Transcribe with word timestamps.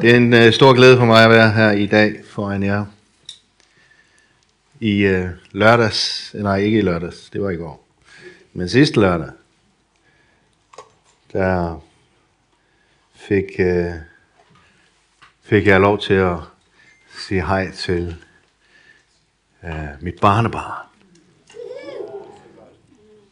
Det 0.00 0.10
er 0.10 0.16
en 0.16 0.34
øh, 0.34 0.52
stor 0.52 0.74
glæde 0.74 0.96
for 0.96 1.04
mig 1.04 1.24
at 1.24 1.30
være 1.30 1.50
her 1.50 1.70
i 1.70 1.86
dag 1.86 2.24
foran 2.24 2.62
jer. 2.62 2.84
I 4.80 5.00
øh, 5.00 5.28
lørdags, 5.52 6.30
nej 6.34 6.56
ikke 6.56 6.78
i 6.78 6.82
lørdags, 6.82 7.30
det 7.30 7.42
var 7.42 7.50
i 7.50 7.56
går, 7.56 7.88
men 8.52 8.68
sidste 8.68 9.00
lørdag, 9.00 9.30
der 11.32 11.80
fik, 13.14 13.44
øh, 13.58 13.92
fik 15.42 15.66
jeg 15.66 15.80
lov 15.80 16.00
til 16.00 16.14
at 16.14 16.36
sige 17.28 17.46
hej 17.46 17.70
til 17.70 18.16
øh, 19.64 19.88
mit 20.00 20.20
barnebarn. 20.20 20.86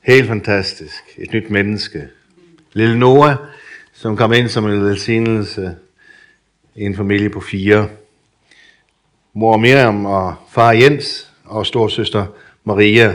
Helt 0.01 0.29
fantastisk. 0.29 1.03
Et 1.17 1.33
nyt 1.33 1.51
menneske. 1.51 2.09
Lille 2.73 2.99
Noah, 2.99 3.37
som 3.93 4.17
kom 4.17 4.33
ind 4.33 4.49
som 4.49 4.67
en 4.67 4.85
velsignelse 4.85 5.77
en 6.77 6.97
familie 6.97 7.31
på 7.31 7.41
fire. 7.41 7.89
Mor 9.33 9.57
Miriam 9.57 10.07
og 10.07 10.35
far 10.51 10.73
Jens 10.73 11.33
og 11.45 11.67
storsøster 11.67 12.27
Maria. 12.65 13.15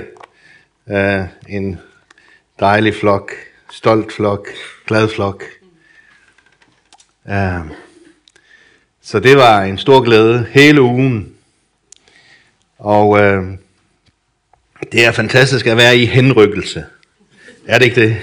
Øh, 0.89 1.23
en 1.49 1.79
dejlig 2.59 2.95
flok, 2.95 3.31
stolt 3.71 4.13
flok, 4.13 4.48
glad 4.88 5.09
flok. 5.09 5.43
Øh, 7.29 7.59
så 9.01 9.20
det 9.20 9.38
var 9.38 9.62
en 9.62 9.77
stor 9.77 10.01
glæde 10.01 10.48
hele 10.51 10.81
ugen. 10.81 11.34
Og 12.77 13.20
øh, 13.20 13.43
det 14.91 15.05
er 15.05 15.12
fantastisk 15.12 15.67
at 15.67 15.77
være 15.77 15.98
i 15.98 16.05
henrykkelse. 16.05 16.85
Er 17.67 17.77
det 17.77 17.85
ikke 17.85 18.01
det? 18.01 18.17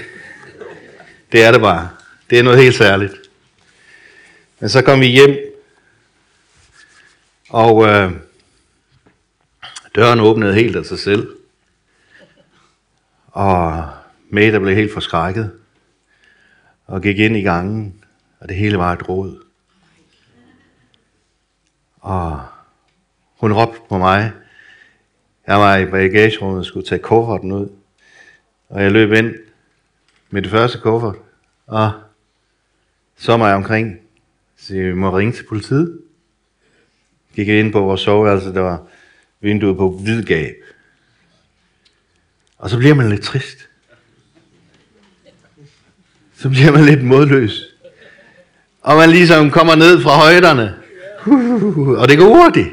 Det 1.31 1.43
er 1.43 1.51
det 1.51 1.61
bare. 1.61 1.89
Det 2.29 2.39
er 2.39 2.43
noget 2.43 2.59
helt 2.59 2.75
særligt. 2.75 3.24
Men 4.59 4.69
så 4.69 4.81
kom 4.81 4.99
vi 4.99 5.05
hjem, 5.05 5.37
og 7.49 7.85
øh, 7.87 8.11
døren 9.95 10.19
åbnede 10.19 10.53
helt 10.53 10.75
af 10.75 10.85
sig 10.85 10.99
selv. 10.99 11.37
Og 13.27 13.89
Meta 14.29 14.59
blev 14.59 14.75
helt 14.75 14.93
forskrækket, 14.93 15.59
og 16.87 17.01
gik 17.01 17.19
ind 17.19 17.37
i 17.37 17.41
gangen, 17.41 18.03
og 18.39 18.49
det 18.49 18.57
hele 18.57 18.77
var 18.77 18.93
et 18.93 19.09
råd. 19.09 19.43
Og 22.01 22.45
hun 23.39 23.53
råbte 23.53 23.79
på 23.89 23.97
mig. 23.97 24.31
Jeg 25.47 25.59
var 25.59 25.77
i 25.77 25.85
bagagerummet 25.85 26.59
og 26.59 26.65
skulle 26.65 26.85
tage 26.85 26.99
kufferten 26.99 27.51
ud. 27.51 27.69
Og 28.69 28.83
jeg 28.83 28.91
løb 28.91 29.11
ind 29.11 29.35
med 30.29 30.41
det 30.41 30.51
første 30.51 30.79
kuffert, 30.79 31.15
og 31.67 31.91
så 33.15 33.37
mig 33.37 33.53
omkring. 33.53 34.04
Så 34.57 34.73
vi 34.73 34.93
må 34.93 35.17
ringe 35.17 35.33
til 35.33 35.43
politiet. 35.43 35.99
Gik 37.35 37.47
ind 37.47 37.71
på 37.71 37.79
vores 37.79 38.01
soveværelse, 38.01 38.53
der 38.53 38.61
var 38.61 38.87
vinduet 39.41 39.77
på 39.77 39.89
hvidgab. 39.89 40.55
Og 42.57 42.69
så 42.69 42.77
bliver 42.77 42.93
man 42.93 43.09
lidt 43.09 43.21
trist. 43.21 43.57
Så 46.37 46.49
bliver 46.49 46.71
man 46.71 46.85
lidt 46.85 47.03
modløs. 47.03 47.65
Og 48.81 48.97
man 48.97 49.09
ligesom 49.09 49.51
kommer 49.51 49.75
ned 49.75 50.01
fra 50.01 50.17
højderne. 50.17 50.75
og 52.01 52.09
det 52.09 52.17
går 52.17 52.25
hurtigt. 52.25 52.69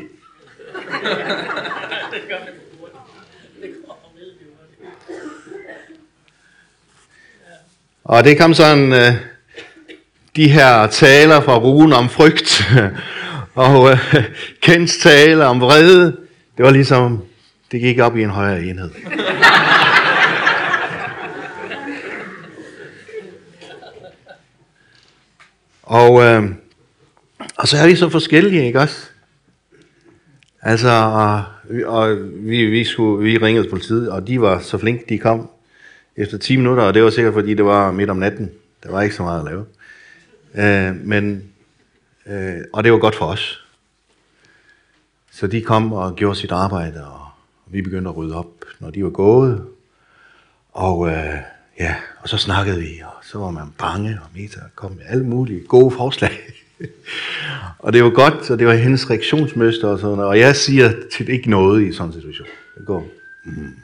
Og 8.04 8.24
det 8.24 8.38
kom 8.38 8.54
sådan, 8.54 8.92
øh, 8.92 9.31
de 10.36 10.48
her 10.48 10.86
taler 10.86 11.40
fra 11.40 11.58
Rune 11.58 11.96
om 11.96 12.08
frygt, 12.08 12.72
og 13.54 13.90
øh, 13.90 13.98
Kens 14.62 14.98
taler 14.98 15.46
om 15.46 15.60
vrede, 15.60 16.16
det 16.56 16.64
var 16.64 16.70
ligesom, 16.70 17.22
det 17.72 17.80
gik 17.80 17.98
op 17.98 18.16
i 18.16 18.22
en 18.22 18.30
højere 18.30 18.62
enhed. 18.62 18.90
og, 25.82 26.22
øh, 26.22 26.42
og 27.56 27.68
så 27.68 27.76
er 27.76 27.86
vi 27.86 27.96
så 27.96 28.08
forskellige, 28.08 28.66
ikke 28.66 28.80
også? 28.80 29.08
Altså, 30.62 30.90
og, 30.90 31.44
og 31.86 32.18
vi, 32.34 32.64
vi, 32.64 32.84
skulle, 32.84 33.24
vi 33.24 33.38
ringede 33.38 33.64
til 33.64 33.70
politiet, 33.70 34.10
og 34.10 34.26
de 34.26 34.40
var 34.40 34.58
så 34.58 34.78
flinke, 34.78 35.04
de 35.08 35.18
kom 35.18 35.50
efter 36.16 36.38
10 36.38 36.56
minutter, 36.56 36.82
og 36.82 36.94
det 36.94 37.02
var 37.02 37.10
sikkert 37.10 37.34
fordi 37.34 37.54
det 37.54 37.64
var 37.64 37.92
midt 37.92 38.10
om 38.10 38.16
natten. 38.16 38.50
Der 38.82 38.90
var 38.90 39.02
ikke 39.02 39.14
så 39.14 39.22
meget 39.22 39.38
at 39.38 39.44
lave. 39.44 39.64
Øh, 40.54 40.96
men, 40.96 41.44
øh, 42.26 42.60
og 42.72 42.84
det 42.84 42.92
var 42.92 42.98
godt 42.98 43.14
for 43.14 43.26
os. 43.26 43.64
Så 45.30 45.46
de 45.46 45.62
kom 45.62 45.92
og 45.92 46.16
gjorde 46.16 46.38
sit 46.38 46.52
arbejde, 46.52 47.06
og 47.06 47.26
vi 47.66 47.82
begyndte 47.82 48.08
at 48.08 48.16
rydde 48.16 48.36
op, 48.36 48.64
når 48.80 48.90
de 48.90 49.04
var 49.04 49.10
gået. 49.10 49.66
Og 50.72 51.08
øh, 51.08 51.36
ja, 51.80 51.94
og 52.20 52.28
så 52.28 52.36
snakkede 52.36 52.80
vi, 52.80 53.02
og 53.04 53.24
så 53.24 53.38
var 53.38 53.50
man 53.50 53.72
bange, 53.78 54.18
og 54.22 54.28
Meta 54.34 54.60
kom 54.74 54.90
med 54.90 55.04
alle 55.08 55.24
mulige 55.24 55.60
gode 55.60 55.90
forslag. 55.90 56.38
og 57.84 57.92
det 57.92 58.04
var 58.04 58.10
godt, 58.10 58.50
og 58.50 58.58
det 58.58 58.66
var 58.66 58.74
hendes 58.74 59.10
reaktionsmønster 59.10 59.88
og 59.88 59.98
sådan 59.98 60.16
noget. 60.16 60.28
Og 60.28 60.38
jeg 60.38 60.56
siger 60.56 60.92
til 61.12 61.28
ikke 61.28 61.50
noget 61.50 61.88
i 61.88 61.92
sådan 61.92 62.08
en 62.08 62.12
situation. 62.12 62.48
Det 62.78 62.86
går. 62.86 63.06
Mm. 63.44 63.76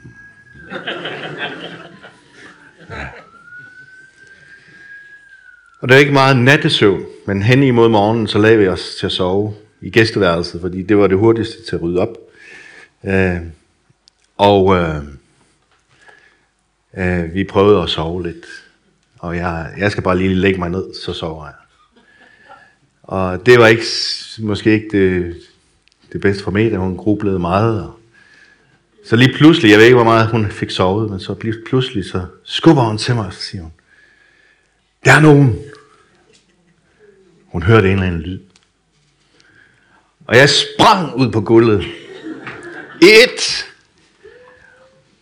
Og 5.81 5.89
det 5.89 5.95
er 5.95 5.99
ikke 5.99 6.13
meget 6.13 6.37
nattesøvn, 6.37 7.05
men 7.25 7.43
hen 7.43 7.63
imod 7.63 7.89
morgenen, 7.89 8.27
så 8.27 8.39
lagde 8.39 8.57
vi 8.57 8.67
os 8.67 8.95
til 8.99 9.05
at 9.05 9.11
sove 9.11 9.53
i 9.81 9.89
gæsteværelset, 9.89 10.61
fordi 10.61 10.81
det 10.81 10.97
var 10.97 11.07
det 11.07 11.17
hurtigste 11.17 11.65
til 11.65 11.75
at 11.75 11.81
rydde 11.81 11.99
op. 11.99 12.17
Øh, 13.05 13.37
og 14.37 14.75
øh, 14.75 14.95
øh, 16.97 17.33
vi 17.33 17.43
prøvede 17.43 17.83
at 17.83 17.89
sove 17.89 18.23
lidt. 18.23 18.45
Og 19.19 19.35
jeg, 19.35 19.73
jeg 19.77 19.91
skal 19.91 20.03
bare 20.03 20.17
lige 20.17 20.35
lægge 20.35 20.59
mig 20.59 20.69
ned, 20.69 20.93
så 21.05 21.13
sover 21.13 21.45
jeg. 21.45 21.53
Og 23.03 23.45
det 23.45 23.59
var 23.59 23.67
ikke, 23.67 23.83
måske 24.39 24.71
ikke 24.71 24.87
det, 24.91 25.35
det 26.13 26.21
bedste 26.21 26.43
for 26.43 26.51
mig, 26.51 26.71
da 26.71 26.77
hun 26.77 26.97
grublede 26.97 27.39
meget. 27.39 27.83
Og 27.83 27.99
så 29.05 29.15
lige 29.15 29.33
pludselig, 29.33 29.71
jeg 29.71 29.77
ved 29.77 29.85
ikke, 29.85 29.95
hvor 29.95 30.03
meget 30.03 30.27
hun 30.27 30.51
fik 30.51 30.69
sovet, 30.69 31.09
men 31.09 31.19
så 31.19 31.33
pludselig 31.65 32.05
så 32.05 32.25
skubber 32.43 32.81
hun 32.81 32.97
til 32.97 33.15
mig, 33.15 33.25
og 33.25 33.33
så 33.33 33.41
siger 33.41 33.61
hun, 33.61 33.71
der 35.05 35.11
er 35.11 35.19
nogen. 35.19 35.59
Hun 37.45 37.63
hørte 37.63 37.87
en 37.87 37.93
eller 37.93 38.07
anden 38.07 38.21
lyd. 38.21 38.39
Og 40.27 40.37
jeg 40.37 40.49
sprang 40.49 41.15
ud 41.15 41.31
på 41.31 41.41
gulvet. 41.41 41.85
Et. 43.01 43.65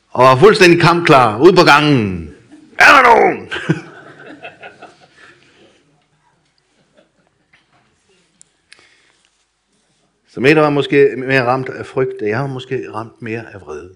Og 0.10 0.24
var 0.24 0.36
fuldstændig 0.36 0.82
kampklar. 0.82 1.40
Ud 1.40 1.54
på 1.54 1.64
gangen. 1.64 2.36
Er 2.80 2.86
der 2.86 3.02
nogen? 3.02 3.50
Så 10.30 10.42
Mette 10.42 10.62
var 10.62 10.70
måske 10.70 11.14
mere 11.18 11.44
ramt 11.44 11.70
af 11.70 11.86
frygt, 11.86 12.22
og 12.22 12.28
jeg 12.28 12.40
var 12.40 12.48
måske 12.48 12.92
ramt 12.94 13.22
mere 13.22 13.54
af 13.54 13.62
vrede. 13.62 13.96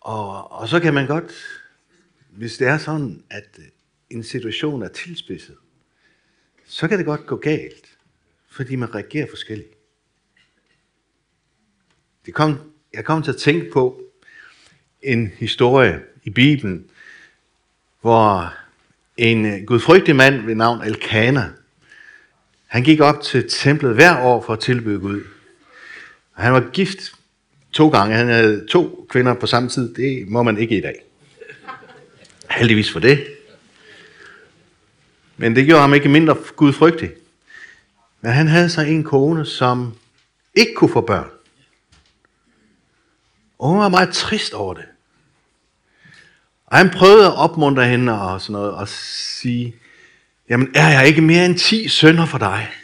Og, 0.00 0.52
og 0.52 0.68
så 0.68 0.80
kan 0.80 0.94
man 0.94 1.06
godt, 1.06 1.32
hvis 2.38 2.56
det 2.56 2.68
er 2.68 2.78
sådan, 2.78 3.22
at 3.30 3.48
øh, 3.58 3.64
en 4.10 4.22
situation 4.22 4.82
er 4.82 4.88
tilspidset, 4.88 5.56
så 6.66 6.88
kan 6.88 6.98
det 6.98 7.06
godt 7.06 7.26
gå 7.26 7.36
galt, 7.36 7.98
fordi 8.50 8.76
man 8.76 8.94
reagerer 8.94 9.26
forskelligt. 9.30 9.74
Det 12.26 12.34
kom, 12.34 12.58
jeg 12.94 13.04
kom 13.04 13.22
til 13.22 13.30
at 13.30 13.36
tænke 13.36 13.70
på 13.72 14.02
en 15.02 15.26
historie 15.26 16.00
i 16.24 16.30
Bibelen, 16.30 16.90
hvor 18.00 18.54
en 19.16 19.46
øh, 19.46 19.64
gudfrygtig 19.66 20.16
mand 20.16 20.46
ved 20.46 20.54
navn 20.54 20.82
Elkana, 20.82 21.50
han 22.66 22.82
gik 22.82 23.00
op 23.00 23.22
til 23.22 23.48
templet 23.50 23.94
hver 23.94 24.20
år 24.22 24.42
for 24.42 24.52
at 24.52 24.60
tilbyde 24.60 25.00
Gud. 25.00 25.24
Og 26.34 26.42
han 26.42 26.52
var 26.52 26.70
gift 26.70 27.12
to 27.72 27.88
gange. 27.88 28.16
Han 28.16 28.28
havde 28.28 28.66
to 28.66 29.06
kvinder 29.10 29.34
på 29.34 29.46
samme 29.46 29.68
tid. 29.68 29.94
Det 29.94 30.28
må 30.28 30.42
man 30.42 30.58
ikke 30.58 30.78
i 30.78 30.80
dag. 30.80 31.07
Heldigvis 32.50 32.92
for 32.92 33.00
det. 33.00 33.26
Men 35.36 35.56
det 35.56 35.66
gjorde 35.66 35.80
ham 35.80 35.94
ikke 35.94 36.08
mindre 36.08 36.36
gudfrygtig. 36.56 37.10
Men 38.20 38.32
han 38.32 38.48
havde 38.48 38.70
så 38.70 38.80
en 38.80 39.04
kone, 39.04 39.46
som 39.46 39.94
ikke 40.54 40.74
kunne 40.74 40.92
få 40.92 41.00
børn. 41.00 41.30
Og 43.58 43.68
hun 43.68 43.78
var 43.78 43.88
meget 43.88 44.14
trist 44.14 44.54
over 44.54 44.74
det. 44.74 44.84
Og 46.66 46.78
han 46.78 46.90
prøvede 46.90 47.26
at 47.26 47.36
opmuntre 47.36 47.88
hende 47.88 48.20
og 48.20 48.40
sådan 48.40 48.52
noget, 48.52 48.72
og 48.72 48.88
sige, 48.88 49.74
jamen 50.48 50.68
er 50.74 50.88
jeg 50.88 51.06
ikke 51.06 51.20
mere 51.20 51.46
end 51.46 51.58
10 51.58 51.88
sønner 51.88 52.26
for 52.26 52.38
dig? 52.38 52.68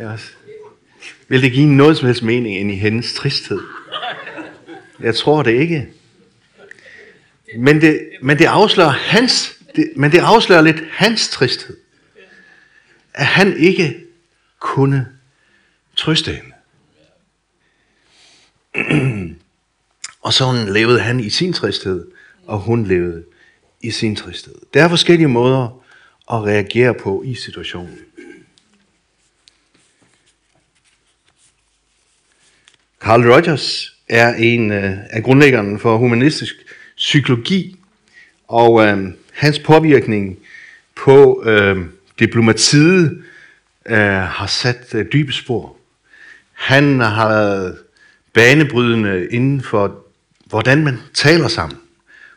Yes. 0.00 0.36
Vil 1.28 1.42
det 1.42 1.52
give 1.52 1.66
noget 1.66 1.96
som 1.96 2.06
helst 2.06 2.22
mening 2.22 2.56
ind 2.56 2.70
i 2.70 2.74
hendes 2.74 3.14
tristhed? 3.14 3.60
Jeg 5.00 5.14
tror 5.14 5.42
det 5.42 5.60
ikke. 5.60 5.88
Men 7.54 7.80
det, 7.80 8.08
men 8.22 8.38
det 8.38 8.44
afslører 8.44 8.90
hans 8.90 9.56
det, 9.76 9.92
men 9.96 10.12
det 10.12 10.18
afslører 10.18 10.62
lidt 10.62 10.80
hans 10.90 11.28
tristhed. 11.28 11.76
At 13.14 13.26
han 13.26 13.56
ikke 13.56 14.04
kunne 14.58 15.06
trøste 15.96 16.32
hende. 16.32 16.52
og 20.22 20.32
så 20.32 20.66
levede 20.68 21.00
han 21.00 21.20
i 21.20 21.30
sin 21.30 21.52
tristhed, 21.52 22.06
og 22.46 22.60
hun 22.60 22.86
levede 22.86 23.24
i 23.80 23.90
sin 23.90 24.16
tristhed. 24.16 24.54
Der 24.74 24.84
er 24.84 24.88
forskellige 24.88 25.28
måder 25.28 25.84
at 26.32 26.42
reagere 26.42 26.94
på 26.94 27.22
i 27.22 27.34
situationen. 27.34 27.98
Carl 33.00 33.32
Rogers 33.32 33.96
er 34.08 34.34
en 34.34 34.72
øh, 34.72 34.98
af 35.10 35.22
grundlæggerne 35.22 35.78
for 35.78 35.96
humanistisk 35.96 36.65
psykologi, 36.96 37.76
og 38.48 38.86
øh, 38.86 39.12
hans 39.32 39.58
påvirkning 39.58 40.38
på 40.96 41.42
øh, 41.46 41.86
diplomatiet 42.18 43.24
øh, 43.86 43.98
har 44.08 44.46
sat 44.46 44.94
øh, 44.94 45.06
dybe 45.12 45.32
spor. 45.32 45.76
Han 46.52 47.00
har 47.00 47.28
været 47.28 47.78
banebrydende 48.32 49.28
inden 49.30 49.62
for, 49.62 50.04
hvordan 50.46 50.84
man 50.84 50.98
taler 51.14 51.48
sammen, 51.48 51.78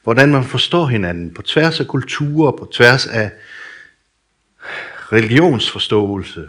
hvordan 0.04 0.32
man 0.32 0.44
forstår 0.44 0.86
hinanden 0.86 1.34
på 1.34 1.42
tværs 1.42 1.80
af 1.80 1.88
kulturer, 1.88 2.52
på 2.52 2.70
tværs 2.74 3.08
af 3.08 3.32
religionsforståelse. 5.12 6.48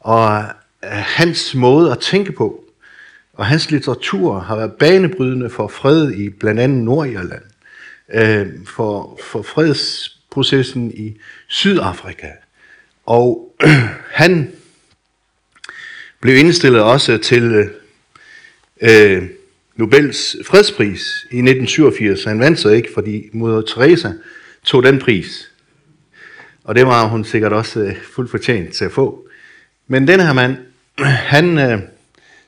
Og 0.00 0.42
øh, 0.84 0.90
hans 0.90 1.54
måde 1.54 1.92
at 1.92 1.98
tænke 1.98 2.32
på, 2.32 2.64
og 3.38 3.46
hans 3.46 3.70
litteratur 3.70 4.38
har 4.38 4.56
været 4.56 4.72
banebrydende 4.72 5.50
for 5.50 5.68
fred 5.68 6.12
i 6.12 6.30
blandt 6.30 6.60
andet 6.60 6.84
Nordirland, 6.84 7.42
øh, 8.14 8.46
for, 8.66 9.20
for 9.22 9.42
fredsprocessen 9.42 10.92
i 10.94 11.16
Sydafrika. 11.46 12.28
Og 13.06 13.54
han 14.22 14.52
blev 16.20 16.36
indstillet 16.36 16.82
også 16.82 17.18
til 17.18 17.42
øh, 17.42 17.68
øh 18.80 19.28
Nobels 19.76 20.36
fredspris 20.44 21.26
i 21.30 21.38
1987. 21.38 22.24
Han 22.24 22.40
vandt 22.40 22.58
så 22.58 22.68
ikke, 22.68 22.88
fordi 22.94 23.28
Moder 23.32 23.62
Teresa 23.62 24.12
tog 24.64 24.82
den 24.82 24.98
pris. 24.98 25.50
Og 26.64 26.74
det 26.74 26.86
var 26.86 27.06
hun 27.06 27.24
sikkert 27.24 27.52
også 27.52 27.80
øh, 27.80 27.96
fuldt 28.14 28.30
fortjent 28.30 28.74
til 28.74 28.84
at 28.84 28.92
få. 28.92 29.28
Men 29.86 30.08
den 30.08 30.20
her 30.20 30.32
mand, 30.32 30.56
han 31.34 31.58
øh, 31.58 31.80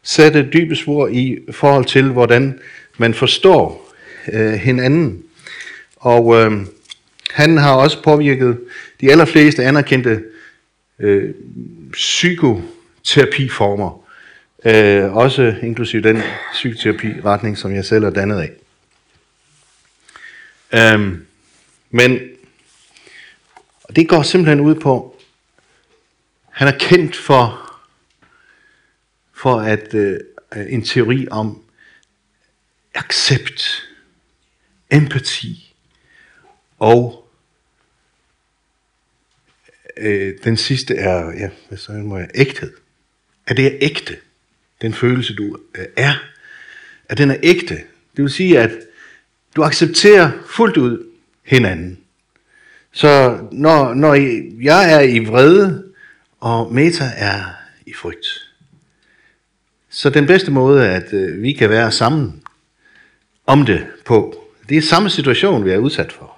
satte 0.02 0.48
dybe 0.52 0.76
spor 0.76 1.08
i 1.08 1.38
forhold 1.50 1.84
til, 1.84 2.08
hvordan 2.08 2.58
man 2.98 3.14
forstår 3.14 3.92
øh, 4.32 4.52
hinanden. 4.52 5.22
Og 5.96 6.36
øh, 6.36 6.52
han 7.30 7.56
har 7.56 7.74
også 7.74 8.02
påvirket 8.02 8.60
de 9.00 9.10
allerfleste 9.10 9.64
anerkendte 9.64 10.22
øh, 10.98 11.34
psykoterapiformer. 11.92 14.06
Øh, 14.64 15.16
også 15.16 15.54
inklusive 15.62 16.02
den 16.02 16.22
psykoterapi-retning, 16.52 17.58
som 17.58 17.74
jeg 17.74 17.84
selv 17.84 18.04
er 18.04 18.10
dannet 18.10 18.40
af. 18.40 18.50
Øh, 20.72 21.18
men 21.90 22.20
det 23.96 24.08
går 24.08 24.22
simpelthen 24.22 24.60
ud 24.60 24.74
på, 24.74 25.16
han 26.50 26.68
er 26.68 26.78
kendt 26.78 27.16
for 27.16 27.69
for 29.40 29.60
at 29.60 29.94
øh, 29.94 30.20
en 30.68 30.84
teori 30.84 31.28
om 31.30 31.62
accept, 32.94 33.88
empati 34.90 35.74
og 36.78 37.28
øh, 39.96 40.34
den 40.44 40.56
sidste 40.56 40.94
er, 40.94 41.32
ja, 41.32 41.50
hvad 41.68 41.78
så 41.78 41.92
må 41.92 42.18
jeg, 42.18 42.28
ægthed. 42.34 42.72
At 43.46 43.56
det 43.56 43.66
er 43.66 43.78
ægte, 43.80 44.16
den 44.82 44.94
følelse 44.94 45.34
du 45.34 45.58
øh, 45.74 45.86
er, 45.96 46.14
at 47.08 47.18
den 47.18 47.30
er 47.30 47.36
ægte. 47.42 47.76
Det 48.16 48.22
vil 48.22 48.30
sige, 48.30 48.58
at 48.58 48.70
du 49.56 49.62
accepterer 49.62 50.30
fuldt 50.46 50.76
ud 50.76 51.06
hinanden. 51.42 51.98
Så 52.92 53.38
når, 53.52 53.94
når 53.94 54.14
jeg 54.62 54.92
er 54.92 55.00
i 55.00 55.18
vrede, 55.18 55.92
og 56.40 56.74
Meta 56.74 57.10
er 57.16 57.44
i 57.86 57.92
frygt, 57.94 58.49
så 60.00 60.10
den 60.10 60.26
bedste 60.26 60.50
måde, 60.50 60.88
at 60.88 61.12
øh, 61.12 61.42
vi 61.42 61.52
kan 61.52 61.70
være 61.70 61.92
sammen 61.92 62.42
om 63.46 63.66
det 63.66 63.86
på, 64.04 64.46
det 64.68 64.76
er 64.76 64.82
samme 64.82 65.10
situation, 65.10 65.64
vi 65.64 65.70
er 65.70 65.78
udsat 65.78 66.12
for. 66.12 66.36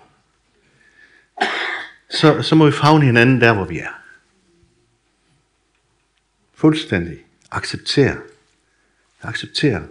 Så, 2.10 2.42
så 2.42 2.54
må 2.54 2.66
vi 2.66 2.72
fagne 2.72 3.04
hinanden 3.04 3.40
der, 3.40 3.52
hvor 3.52 3.64
vi 3.64 3.78
er. 3.78 4.02
Fuldstændig. 6.54 7.18
Acceptere. 7.50 8.16
Acceptere. 9.22 9.82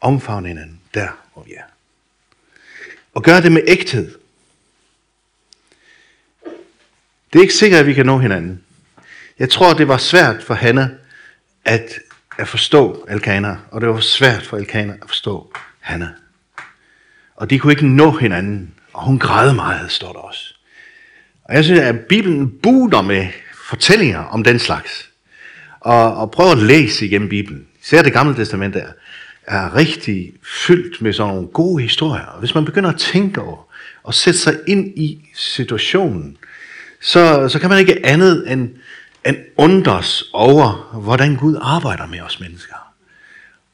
Omfavne 0.00 0.48
hinanden 0.48 0.80
der, 0.94 1.08
hvor 1.32 1.42
vi 1.42 1.52
er. 1.52 1.64
Og 3.14 3.22
gøre 3.22 3.42
det 3.42 3.52
med 3.52 3.62
ægthed. 3.66 4.18
Det 7.32 7.38
er 7.38 7.42
ikke 7.42 7.54
sikkert, 7.54 7.80
at 7.80 7.86
vi 7.86 7.94
kan 7.94 8.06
nå 8.06 8.18
hinanden. 8.18 8.64
Jeg 9.38 9.50
tror, 9.50 9.74
det 9.74 9.88
var 9.88 9.96
svært 9.98 10.42
for 10.42 10.54
Hanna 10.54 10.90
at, 11.64 11.90
at 12.38 12.48
forstå 12.48 13.06
Elkanah, 13.10 13.56
og 13.70 13.80
det 13.80 13.88
var 13.88 14.00
svært 14.00 14.42
for 14.42 14.56
Elkanah 14.56 14.96
at 15.02 15.08
forstå 15.08 15.52
Hanna. 15.80 16.08
Og 17.36 17.50
de 17.50 17.58
kunne 17.58 17.72
ikke 17.72 17.86
nå 17.86 18.10
hinanden, 18.10 18.74
og 18.92 19.04
hun 19.04 19.18
græd 19.18 19.54
meget, 19.54 19.90
står 19.90 20.12
der 20.12 20.20
også. 20.20 20.54
Og 21.44 21.54
jeg 21.54 21.64
synes, 21.64 21.80
at 21.80 22.00
Bibelen 22.00 22.50
buder 22.62 23.02
med 23.02 23.26
fortællinger 23.68 24.24
om 24.24 24.44
den 24.44 24.58
slags. 24.58 25.10
Og, 25.80 26.16
og 26.16 26.30
prøv 26.30 26.52
at 26.52 26.58
læse 26.58 27.06
igennem 27.06 27.28
Bibelen. 27.28 27.66
Især 27.82 28.02
det 28.02 28.12
gamle 28.12 28.36
testament 28.36 28.76
er, 28.76 28.88
er 29.46 29.76
rigtig 29.76 30.32
fyldt 30.66 31.02
med 31.02 31.12
sådan 31.12 31.34
nogle 31.34 31.48
gode 31.48 31.82
historier. 31.82 32.24
Og 32.24 32.38
hvis 32.38 32.54
man 32.54 32.64
begynder 32.64 32.90
at 32.90 32.98
tænke 32.98 33.40
over 33.40 33.68
og 34.02 34.14
sætte 34.14 34.38
sig 34.38 34.58
ind 34.66 34.98
i 34.98 35.28
situationen, 35.34 36.36
så, 37.00 37.48
så 37.48 37.58
kan 37.58 37.70
man 37.70 37.78
ikke 37.78 38.06
andet 38.06 38.52
end 38.52 38.70
en 39.26 39.36
undres 39.56 40.24
over, 40.32 40.98
hvordan 41.02 41.36
Gud 41.36 41.58
arbejder 41.62 42.06
med 42.06 42.20
os 42.20 42.40
mennesker. 42.40 42.94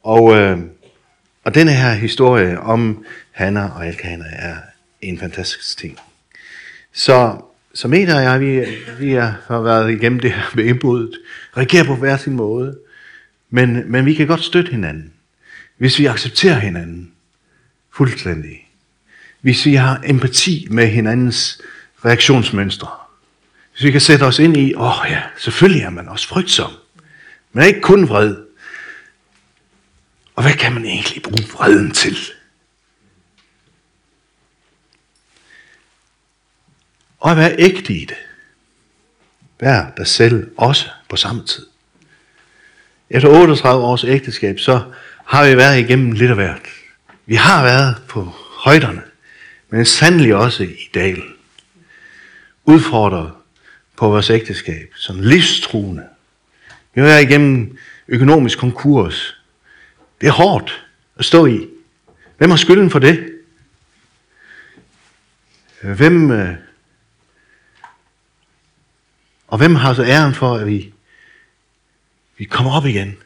Og, 0.03 0.37
øh, 0.37 0.59
og 1.43 1.55
denne 1.55 1.71
her 1.71 1.93
historie 1.93 2.59
om 2.59 3.05
Hanna 3.31 3.69
og 3.75 3.87
Elkana 3.87 4.25
er 4.31 4.55
en 5.01 5.19
fantastisk 5.19 5.77
ting. 5.77 5.99
Så, 6.93 7.41
så 7.73 7.87
Meta 7.87 8.15
og 8.15 8.23
jeg, 8.23 8.39
vi, 8.39 8.65
vi 8.99 9.11
har 9.13 9.61
været 9.61 9.91
igennem 9.91 10.19
det 10.19 10.31
her 10.31 10.43
med 10.55 10.63
indbruddet, 10.63 11.19
reagerer 11.57 11.83
på 11.83 11.95
hver 11.95 12.17
sin 12.17 12.33
måde, 12.33 12.77
men, 13.49 13.91
men 13.91 14.05
vi 14.05 14.13
kan 14.13 14.27
godt 14.27 14.43
støtte 14.43 14.71
hinanden, 14.71 15.13
hvis 15.77 15.99
vi 15.99 16.05
accepterer 16.05 16.59
hinanden 16.59 17.11
fuldstændig. 17.93 18.67
Hvis 19.41 19.65
vi 19.65 19.75
har 19.75 20.01
empati 20.05 20.67
med 20.71 20.87
hinandens 20.87 21.61
reaktionsmønstre 22.05 22.87
hvis 23.75 23.83
vi 23.83 23.91
kan 23.91 24.01
sætte 24.01 24.23
os 24.23 24.39
ind 24.39 24.57
i, 24.57 24.75
åh 24.75 24.99
oh 24.99 25.11
ja, 25.11 25.21
selvfølgelig 25.37 25.83
er 25.83 25.89
man 25.89 26.07
også 26.07 26.27
frygtsom. 26.27 26.71
Men 27.53 27.63
ikke 27.63 27.81
kun 27.81 28.09
vred. 28.09 28.37
Og 30.35 30.43
hvad 30.43 30.53
kan 30.53 30.73
man 30.73 30.85
egentlig 30.85 31.23
bruge 31.23 31.47
vreden 31.53 31.91
til? 31.91 32.17
Og 37.19 37.31
at 37.31 37.37
være 37.37 37.55
ægte 37.57 37.93
i 37.93 38.05
det. 38.05 38.17
Vær 39.59 39.91
dig 39.97 40.07
selv 40.07 40.51
også 40.57 40.89
på 41.09 41.15
samme 41.15 41.45
tid. 41.45 41.65
Efter 43.09 43.29
38 43.29 43.83
års 43.83 44.03
ægteskab, 44.03 44.59
så 44.59 44.91
har 45.25 45.47
vi 45.47 45.57
været 45.57 45.79
igennem 45.79 46.11
lidt 46.11 46.29
af 46.29 46.35
hvert. 46.35 46.67
Vi 47.25 47.35
har 47.35 47.63
været 47.63 47.95
på 48.07 48.35
højderne, 48.63 49.01
men 49.69 49.85
sandelig 49.85 50.35
også 50.35 50.63
i 50.63 50.89
dalen. 50.93 51.33
Udfordret 52.65 53.31
på 53.97 54.07
vores 54.07 54.29
ægteskab, 54.29 54.93
som 54.95 55.19
livstruende. 55.19 56.07
Vi 56.93 57.01
er 57.01 57.17
igennem 57.17 57.77
økonomisk 58.07 58.57
konkurs. 58.59 59.41
Det 60.21 60.27
er 60.27 60.31
hårdt 60.31 60.85
at 61.15 61.25
stå 61.25 61.45
i. 61.45 61.67
Hvem 62.37 62.49
har 62.49 62.57
skylden 62.57 62.91
for 62.91 62.99
det? 62.99 63.31
Hvem, 65.81 66.31
øh, 66.31 66.55
og 69.47 69.57
hvem 69.57 69.75
har 69.75 69.93
så 69.93 70.03
æren 70.03 70.33
for, 70.33 70.55
at 70.55 70.67
vi, 70.67 70.93
vi 72.37 72.43
kommer 72.45 72.71
op 72.71 72.85
igen? 72.85 73.17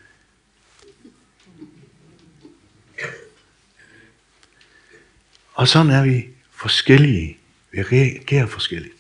Og 5.54 5.68
sådan 5.68 5.92
er 5.92 6.04
vi 6.04 6.28
forskellige. 6.52 7.38
Vi 7.72 7.82
reagerer 7.82 8.48
forskelligt. 8.48 8.99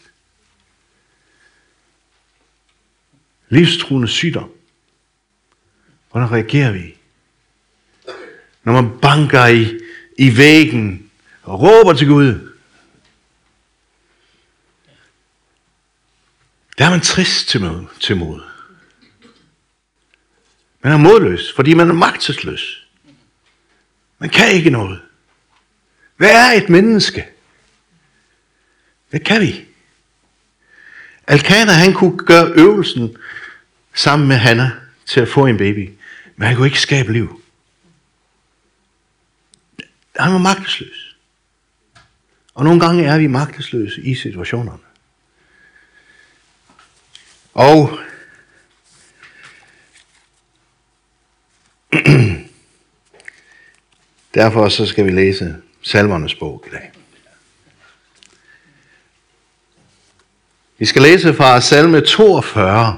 livstruende 3.49 4.07
sygdom. 4.07 4.51
Hvordan 6.11 6.31
reagerer 6.31 6.71
vi? 6.71 6.95
Når 8.63 8.73
man 8.73 8.99
banker 9.01 9.45
i, 9.45 9.79
i 10.17 10.37
væggen 10.37 11.11
og 11.43 11.61
råber 11.61 11.93
til 11.93 12.07
Gud. 12.07 12.55
Der 16.77 16.85
er 16.85 16.89
man 16.89 17.01
trist 17.01 17.49
til, 17.49 17.61
mod, 17.61 17.85
til 17.99 18.17
mod. 18.17 18.41
Man 20.81 20.93
er 20.93 20.97
modløs, 20.97 21.53
fordi 21.55 21.73
man 21.73 21.89
er 21.89 21.93
magtesløs. 21.93 22.87
Man 24.19 24.29
kan 24.29 24.51
ikke 24.51 24.69
noget. 24.69 25.01
Hvad 26.17 26.31
er 26.31 26.51
et 26.51 26.69
menneske? 26.69 27.27
Hvad 29.09 29.19
kan 29.19 29.41
vi? 29.41 29.65
Alkana, 31.29 31.71
han 31.71 31.93
kunne 31.93 32.17
gøre 32.17 32.51
øvelsen 32.55 33.17
sammen 33.93 34.27
med 34.27 34.35
Hanna 34.35 34.71
til 35.05 35.19
at 35.19 35.27
få 35.27 35.45
en 35.45 35.57
baby. 35.57 35.89
Men 36.35 36.47
han 36.47 36.55
kunne 36.55 36.67
ikke 36.67 36.79
skabe 36.79 37.13
liv. 37.13 37.41
Han 40.15 40.31
var 40.31 40.37
magtesløs. 40.37 41.15
Og 42.53 42.63
nogle 42.63 42.79
gange 42.79 43.05
er 43.05 43.17
vi 43.17 43.27
magtesløse 43.27 44.01
i 44.01 44.15
situationerne. 44.15 44.83
Og 47.53 47.99
derfor 54.33 54.69
så 54.69 54.85
skal 54.85 55.05
vi 55.05 55.11
læse 55.11 55.55
salmernes 55.81 56.35
bog 56.35 56.63
i 56.67 56.69
dag. 56.69 56.98
Vi 60.79 60.85
skal 60.85 61.01
læse 61.01 61.33
fra 61.33 61.61
salme 61.61 62.01
42. 62.01 62.97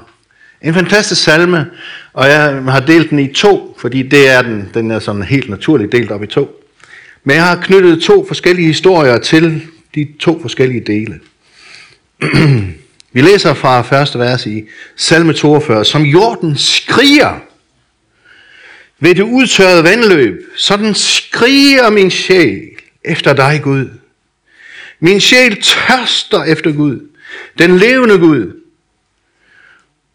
En 0.62 0.74
fantastisk 0.74 1.22
salme, 1.22 1.66
og 2.12 2.26
jeg 2.26 2.62
har 2.68 2.80
delt 2.80 3.10
den 3.10 3.18
i 3.18 3.32
to, 3.32 3.76
fordi 3.80 4.02
det 4.02 4.28
er 4.28 4.42
den, 4.42 4.70
den 4.74 4.90
er 4.90 4.98
sådan 4.98 5.22
helt 5.22 5.48
naturligt 5.48 5.92
delt 5.92 6.10
op 6.10 6.22
i 6.22 6.26
to. 6.26 6.64
Men 7.24 7.36
jeg 7.36 7.44
har 7.44 7.56
knyttet 7.56 8.02
to 8.02 8.26
forskellige 8.26 8.66
historier 8.66 9.18
til 9.18 9.62
de 9.94 10.08
to 10.20 10.40
forskellige 10.40 10.80
dele. 10.80 11.20
Vi 13.14 13.20
læser 13.20 13.54
fra 13.54 13.82
første 13.82 14.18
vers 14.18 14.46
i 14.46 14.64
salme 14.96 15.32
42. 15.32 15.84
Som 15.84 16.02
jorden 16.02 16.56
skriger 16.56 17.38
ved 19.00 19.14
det 19.14 19.22
udtørrede 19.22 19.84
vandløb, 19.84 20.42
sådan 20.56 20.94
skriger 20.94 21.90
min 21.90 22.10
sjæl 22.10 22.60
efter 23.04 23.32
dig, 23.32 23.60
Gud. 23.62 23.88
Min 25.00 25.20
sjæl 25.20 25.62
tørster 25.62 26.42
efter 26.42 26.72
Gud, 26.72 27.11
den 27.58 27.76
levende 27.76 28.18
Gud. 28.18 28.62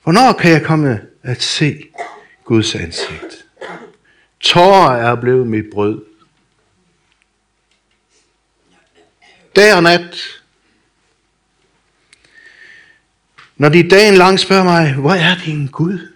Hvornår 0.03 0.33
kan 0.33 0.51
jeg 0.51 0.63
komme 0.63 1.01
at 1.23 1.41
se 1.41 1.83
Guds 2.43 2.75
ansigt? 2.75 3.45
Tårer 4.39 4.95
er 4.95 5.15
blevet 5.15 5.47
mit 5.47 5.65
brød. 5.71 6.05
Dag 9.55 9.75
og 9.75 9.83
nat. 9.83 10.17
Når 13.57 13.69
de 13.69 13.89
dagen 13.89 14.13
lang 14.13 14.39
spørger 14.39 14.63
mig, 14.63 14.93
hvor 14.93 15.13
er 15.13 15.35
din 15.45 15.67
Gud? 15.67 16.13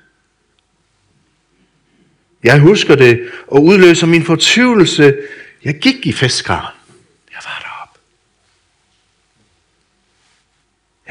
Jeg 2.43 2.59
husker 2.59 2.95
det 2.95 3.31
og 3.47 3.63
udløser 3.63 4.07
min 4.07 4.25
fortvivlelse. 4.25 5.17
Jeg 5.63 5.79
gik 5.79 6.05
i 6.05 6.13
festkaren. 6.13 6.75
Jeg 7.31 7.39
var 7.43 7.59
deroppe. 7.59 7.99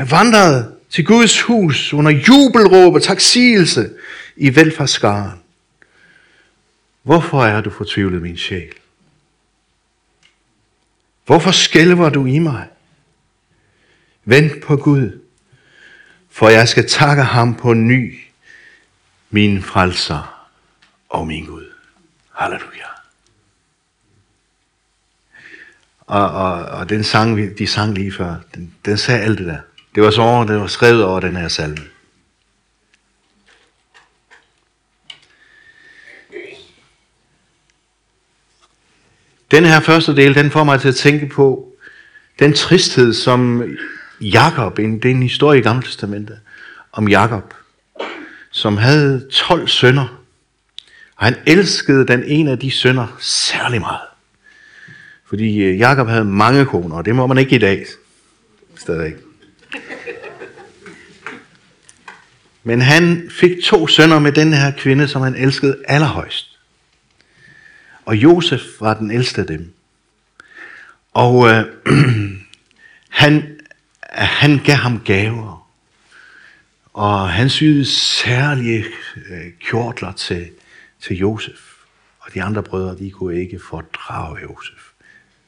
Jeg 0.01 0.11
vandrede 0.11 0.77
til 0.91 1.05
Guds 1.07 1.43
hus 1.43 1.93
under 1.93 2.11
jubelråb 2.11 2.95
og 2.95 3.03
taksigelse 3.03 3.91
i 4.37 4.57
velfærdsskaren. 4.57 5.43
Hvorfor 7.03 7.45
er 7.45 7.61
du 7.61 7.71
fortvivlet, 7.71 8.23
min 8.23 8.37
sjæl? 8.37 8.73
Hvorfor 11.27 11.51
skælver 11.51 12.09
du 12.09 12.27
i 12.27 12.39
mig? 12.39 12.69
Vent 14.25 14.63
på 14.63 14.77
Gud, 14.77 15.21
for 16.31 16.49
jeg 16.49 16.69
skal 16.69 16.89
takke 16.89 17.23
ham 17.23 17.55
på 17.55 17.75
ny, 17.75 18.21
min 19.31 19.63
frelser 19.63 20.49
og 21.09 21.27
min 21.27 21.47
Gud. 21.47 21.73
Halleluja. 22.33 22.87
Og, 26.01 26.31
og, 26.31 26.53
og 26.53 26.89
den 26.89 27.05
sang, 27.05 27.59
de 27.59 27.67
sang 27.67 27.95
lige 27.95 28.13
før, 28.13 28.37
den, 28.55 28.75
den 28.85 28.99
sagde 28.99 29.21
alt 29.21 29.39
det 29.39 29.47
der. 29.47 29.61
Det 29.95 30.03
var 30.03 30.11
så 30.11 30.45
det 30.49 30.61
var 30.61 30.67
skrevet 30.67 31.05
over 31.05 31.21
den 31.21 31.37
her 31.37 31.49
salme. 31.49 31.85
Den 39.51 39.65
her 39.65 39.81
første 39.81 40.17
del, 40.17 40.35
den 40.35 40.51
får 40.51 40.65
mig 40.65 40.81
til 40.81 40.89
at 40.89 40.95
tænke 40.95 41.27
på 41.27 41.75
den 42.39 42.53
tristhed, 42.53 43.13
som 43.13 43.63
Jakob, 44.21 44.77
det 44.77 45.05
er 45.05 45.11
en 45.11 45.23
historie 45.23 45.61
i 45.61 45.63
Gamle 45.63 45.83
Testamentet, 45.83 46.41
om 46.93 47.09
Jakob, 47.09 47.55
som 48.51 48.77
havde 48.77 49.29
12 49.33 49.69
sønner. 49.69 50.23
Og 51.17 51.25
han 51.25 51.37
elskede 51.47 52.07
den 52.07 52.25
ene 52.25 52.51
af 52.51 52.59
de 52.59 52.71
sønner 52.71 53.17
særlig 53.21 53.81
meget. 53.81 54.01
Fordi 55.27 55.63
øh, 55.63 55.79
Jakob 55.79 56.09
havde 56.09 56.25
mange 56.25 56.65
koner, 56.65 56.97
og 56.97 57.05
det 57.05 57.15
må 57.15 57.27
man 57.27 57.39
ikke 57.39 57.57
i 57.57 57.59
dag. 57.59 57.87
Stadig. 58.77 59.15
Men 62.63 62.81
han 62.81 63.31
fik 63.31 63.51
to 63.65 63.87
sønner 63.87 64.19
med 64.19 64.33
den 64.33 64.53
her 64.53 64.71
kvinde, 64.71 65.09
som 65.09 65.23
han 65.23 65.35
elskede 65.35 65.83
allerhøjst. 65.89 66.59
Og 68.05 68.17
Josef 68.17 68.61
var 68.81 68.95
den 68.95 69.11
ældste 69.11 69.41
af 69.41 69.47
dem. 69.47 69.73
Og 71.13 71.49
øh, 71.49 71.65
han, 73.09 73.61
han 74.11 74.59
gav 74.65 74.77
ham 74.77 75.01
gaver. 75.05 75.71
Og 76.93 77.31
han 77.31 77.51
syede 77.51 77.85
særlige 77.85 78.85
øh, 79.31 79.53
kjortler 79.61 80.13
til, 80.13 80.51
til 81.01 81.17
Josef. 81.17 81.61
Og 82.21 82.35
de 82.35 82.43
andre 82.43 82.63
brødre, 82.63 82.99
de 82.99 83.11
kunne 83.11 83.41
ikke 83.41 83.61
fordrage 83.71 84.41
Josef. 84.43 84.91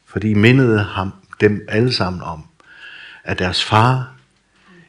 For 0.06 0.18
de 0.18 0.34
mindede 0.34 0.82
ham, 0.82 1.12
dem 1.40 1.66
alle 1.68 1.92
sammen 1.92 2.22
om, 2.22 2.44
at 3.24 3.38
deres 3.38 3.64
far 3.64 4.14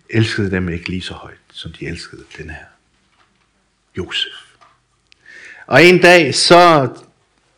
elskede 0.10 0.52
dem 0.52 0.70
ikke 0.70 0.90
lige 0.90 1.02
så 1.02 1.14
højt, 1.14 1.43
som 1.54 1.72
de 1.72 1.88
elskede 1.88 2.24
den 2.38 2.50
her 2.50 2.66
Josef. 3.98 4.32
Og 5.68 5.84
en 5.84 6.02
dag, 6.02 6.36
så 6.36 6.90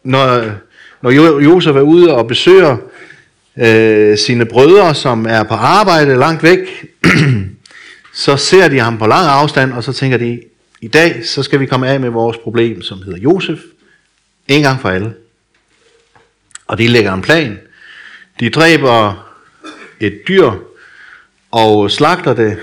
når, 0.03 0.51
når 1.01 1.11
Josef 1.39 1.75
er 1.75 1.81
ude 1.81 2.15
og 2.15 2.27
besøger 2.27 2.77
øh, 3.57 4.17
sine 4.17 4.45
brødre, 4.45 4.95
som 4.95 5.25
er 5.25 5.43
på 5.43 5.53
arbejde 5.53 6.15
langt 6.15 6.43
væk, 6.43 6.85
så 8.13 8.37
ser 8.37 8.67
de 8.67 8.79
ham 8.79 8.97
på 8.97 9.07
lang 9.07 9.27
afstand, 9.27 9.73
og 9.73 9.83
så 9.83 9.93
tænker 9.93 10.17
de, 10.17 10.41
i 10.81 10.87
dag 10.87 11.25
så 11.25 11.43
skal 11.43 11.59
vi 11.59 11.65
komme 11.65 11.87
af 11.87 11.99
med 11.99 12.09
vores 12.09 12.37
problem, 12.37 12.81
som 12.81 13.01
hedder 13.01 13.19
Josef, 13.19 13.59
en 14.47 14.61
gang 14.61 14.81
for 14.81 14.89
alle. 14.89 15.13
Og 16.67 16.77
de 16.77 16.87
lægger 16.87 17.13
en 17.13 17.21
plan. 17.21 17.59
De 18.39 18.49
dræber 18.49 19.27
et 19.99 20.21
dyr 20.27 20.51
og 21.51 21.91
slagter 21.91 22.33
det 22.33 22.57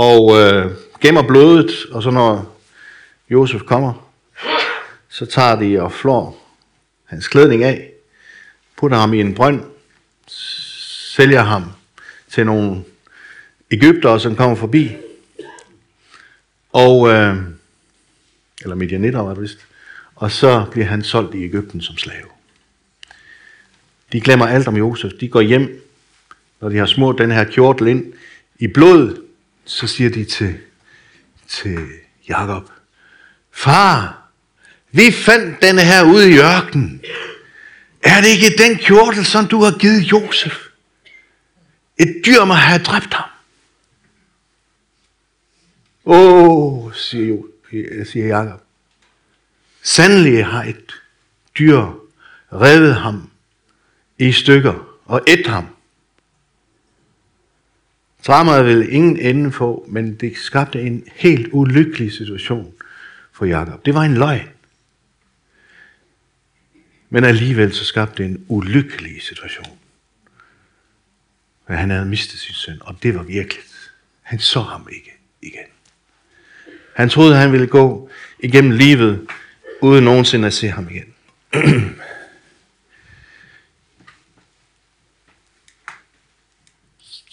og 0.00 0.40
øh, 0.40 0.70
gemmer 1.00 1.22
blodet, 1.22 1.70
og 1.92 2.02
så 2.02 2.10
når 2.10 2.60
Josef 3.30 3.62
kommer, 3.62 4.10
så 5.08 5.26
tager 5.26 5.56
de 5.56 5.82
og 5.82 5.92
flår 5.92 6.56
hans 7.04 7.28
klædning 7.28 7.64
af, 7.64 7.90
putter 8.76 8.98
ham 8.98 9.14
i 9.14 9.20
en 9.20 9.34
brønd, 9.34 9.64
sælger 11.16 11.42
ham 11.42 11.64
til 12.30 12.46
nogle 12.46 12.84
Ægypter, 13.70 14.18
som 14.18 14.36
kommer 14.36 14.56
forbi, 14.56 14.96
og, 16.72 17.08
øh, 17.08 17.36
eller 18.62 18.74
medianitter 18.74 19.20
var 19.20 19.34
det 19.34 19.42
vist, 19.42 19.58
og 20.14 20.30
så 20.30 20.66
bliver 20.70 20.86
han 20.86 21.02
solgt 21.02 21.34
i 21.34 21.44
Ægypten 21.44 21.80
som 21.80 21.96
slave. 21.96 22.26
De 24.12 24.20
glemmer 24.20 24.46
alt 24.46 24.68
om 24.68 24.76
Josef. 24.76 25.12
De 25.20 25.28
går 25.28 25.40
hjem, 25.40 25.82
når 26.60 26.68
de 26.68 26.76
har 26.76 26.86
smurt 26.86 27.18
den 27.18 27.30
her 27.30 27.44
kjortel 27.44 27.88
ind 27.88 28.12
i 28.58 28.66
blod, 28.66 29.29
så 29.64 29.86
siger 29.86 30.10
de 30.10 30.24
til, 30.24 30.58
til 31.48 31.88
Jakob, 32.28 32.70
Far, 33.50 34.30
vi 34.90 35.12
fandt 35.12 35.62
denne 35.62 35.82
her 35.82 36.02
ude 36.02 36.30
i 36.30 36.38
ørkenen. 36.38 37.02
Er 38.02 38.20
det 38.20 38.28
ikke 38.28 38.62
den 38.62 38.78
kjortel, 38.78 39.26
som 39.26 39.46
du 39.46 39.62
har 39.64 39.78
givet 39.78 40.00
Josef? 40.12 40.66
Et 41.98 42.22
dyr 42.26 42.44
må 42.44 42.54
have 42.54 42.82
dræbt 42.82 43.14
ham. 43.14 43.30
Åh, 46.04 46.84
oh, 46.84 46.94
siger, 46.94 47.42
siger 48.04 48.26
Jacob. 48.26 48.60
Sandelig 49.82 50.46
har 50.46 50.64
et 50.64 50.92
dyr 51.58 51.86
revet 52.52 52.94
ham 52.94 53.30
i 54.18 54.32
stykker 54.32 54.98
og 55.04 55.22
et 55.26 55.46
ham. 55.46 55.66
Dramaet 58.26 58.66
ville 58.66 58.90
ingen 58.90 59.18
ende 59.18 59.52
få, 59.52 59.86
men 59.88 60.14
det 60.14 60.36
skabte 60.36 60.80
en 60.80 61.04
helt 61.14 61.48
ulykkelig 61.52 62.12
situation 62.12 62.74
for 63.32 63.44
Jakob. 63.44 63.86
Det 63.86 63.94
var 63.94 64.02
en 64.02 64.14
løgn. 64.14 64.48
Men 67.10 67.24
alligevel 67.24 67.72
så 67.72 67.84
skabte 67.84 68.22
det 68.22 68.30
en 68.30 68.44
ulykkelig 68.48 69.22
situation. 69.22 69.78
For 71.66 71.72
han 71.74 71.90
havde 71.90 72.06
mistet 72.06 72.38
sin 72.38 72.54
søn, 72.54 72.78
og 72.80 72.96
det 73.02 73.14
var 73.14 73.22
virkelig. 73.22 73.64
Han 74.22 74.38
så 74.38 74.60
ham 74.60 74.88
ikke 74.92 75.12
igen. 75.42 75.66
Han 76.96 77.08
troede, 77.08 77.36
han 77.36 77.52
ville 77.52 77.66
gå 77.66 78.10
igennem 78.38 78.70
livet, 78.70 79.26
uden 79.80 80.04
nogensinde 80.04 80.46
at 80.46 80.54
se 80.54 80.68
ham 80.68 80.88
igen. 80.90 81.14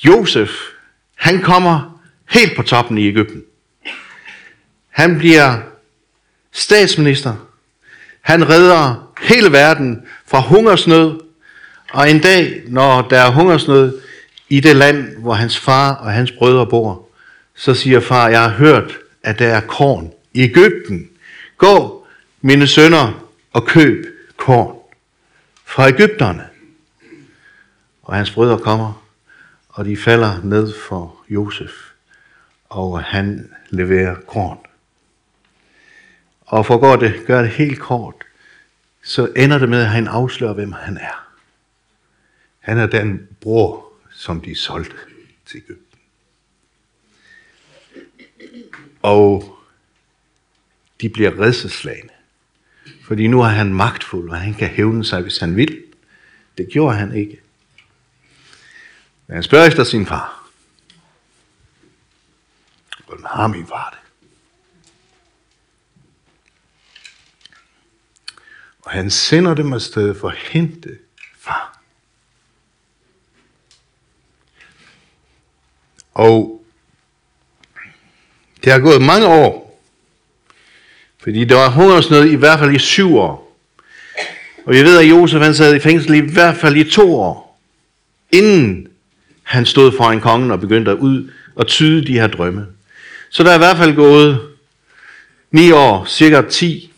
Josef, 0.06 0.50
han 1.28 1.42
kommer 1.42 2.00
helt 2.30 2.56
på 2.56 2.64
toppen 2.64 2.98
i 2.98 3.08
Ægypten. 3.08 3.44
Han 4.90 5.18
bliver 5.18 5.62
statsminister. 6.52 7.36
Han 8.22 8.50
redder 8.50 9.14
hele 9.22 9.52
verden 9.52 10.02
fra 10.28 10.40
hungersnød. 10.40 11.20
Og 11.92 12.10
en 12.10 12.20
dag, 12.20 12.62
når 12.68 13.02
der 13.02 13.20
er 13.20 13.32
hungersnød 13.32 14.02
i 14.50 14.60
det 14.60 14.76
land, 14.76 15.18
hvor 15.18 15.34
hans 15.34 15.60
far 15.60 15.94
og 15.94 16.12
hans 16.12 16.32
brødre 16.32 16.68
bor, 16.68 17.08
så 17.56 17.74
siger 17.74 18.00
far, 18.00 18.30
jeg 18.30 18.42
har 18.42 18.50
hørt, 18.50 18.98
at 19.24 19.40
der 19.40 19.48
er 19.48 19.62
korn 19.62 20.12
i 20.34 20.42
Ægypten. 20.42 21.10
Gå, 21.58 22.08
mine 22.42 22.68
sønner, 22.68 23.28
og 23.54 23.66
køb 23.66 24.06
korn 24.38 24.76
fra 25.66 25.88
Ægypterne. 25.88 26.44
Og 28.04 28.16
hans 28.16 28.32
brødre 28.32 28.60
kommer, 28.60 29.07
og 29.78 29.86
de 29.86 29.98
falder 29.98 30.44
ned 30.44 30.74
for 30.74 31.26
Josef, 31.30 31.72
og 32.70 33.04
han 33.04 33.52
leverer 33.70 34.16
korn. 34.16 34.60
Og 36.42 36.66
for 36.66 36.78
godt 36.78 37.02
det, 37.02 37.26
gør 37.26 37.42
det 37.42 37.52
helt 37.52 37.80
kort, 37.80 38.16
så 39.04 39.32
ender 39.36 39.58
det 39.58 39.70
med, 39.70 39.82
at 39.82 39.88
han 39.88 40.08
afslører, 40.08 40.54
hvem 40.54 40.72
han 40.72 40.98
er. 40.98 41.28
Han 42.60 42.78
er 42.78 42.88
den 42.88 43.28
bror, 43.42 43.94
som 44.12 44.42
de 44.42 44.56
solgte 44.56 44.96
til 45.46 45.58
Ægypten. 45.58 46.00
Og 49.02 49.58
de 51.02 51.10
bliver 51.10 51.40
redselslagende. 51.40 52.14
Fordi 53.04 53.28
nu 53.28 53.42
er 53.42 53.48
han 53.48 53.74
magtfuld, 53.74 54.30
og 54.30 54.38
han 54.38 54.54
kan 54.54 54.68
hævne 54.68 55.06
sig, 55.06 55.22
hvis 55.22 55.38
han 55.38 55.56
vil. 55.56 55.84
Det 56.58 56.68
gjorde 56.70 56.96
han 56.96 57.16
ikke. 57.16 57.42
Men 59.28 59.36
han 59.36 59.44
spørger 59.44 59.68
efter 59.68 59.84
sin 59.84 60.06
far. 60.06 60.50
Hvordan 63.06 63.26
har 63.26 63.48
min 63.48 63.68
far 63.68 63.90
det? 63.90 64.00
Og 68.82 68.92
han 68.92 69.12
sender 69.12 69.54
dem 69.54 69.74
afsted 69.74 70.20
for 70.20 70.30
at 70.30 70.38
hente 70.38 70.98
far. 71.40 71.82
Og 76.14 76.66
det 78.64 78.72
har 78.72 78.80
gået 78.80 79.02
mange 79.02 79.28
år, 79.28 79.82
fordi 81.18 81.46
der 81.46 81.56
var 81.56 81.70
hungersnød 81.70 82.26
i 82.26 82.36
hvert 82.36 82.60
fald 82.60 82.76
i 82.76 82.80
syv 82.80 83.16
år. 83.16 83.58
Og 84.66 84.74
vi 84.74 84.82
ved, 84.84 85.00
at 85.00 85.10
Josef 85.10 85.42
han 85.42 85.56
sad 85.56 85.76
i 85.76 85.80
fængsel 85.80 86.14
i 86.14 86.34
hvert 86.34 86.58
fald 86.58 86.76
i 86.76 86.92
to 86.92 87.16
år, 87.16 87.62
inden 88.32 88.87
han 89.48 89.66
stod 89.66 89.98
foran 89.98 90.22
kongen 90.22 90.52
og 90.52 90.60
begyndte 90.60 90.92
at 90.92 90.98
ud 90.98 91.32
og 91.56 91.68
tyde 91.68 92.08
de 92.08 92.14
her 92.14 92.28
drømme. 92.28 92.68
Så 93.30 93.44
der 93.44 93.50
er 93.52 93.56
i 93.56 93.58
hvert 93.58 93.78
fald 93.78 93.96
gået 93.96 94.50
9 95.52 95.72
år, 95.72 96.06
cirka 96.06 96.42
10, 96.50 96.94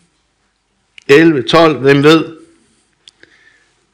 11, 1.08 1.42
12, 1.42 1.78
hvem 1.78 2.02
ved, 2.02 2.36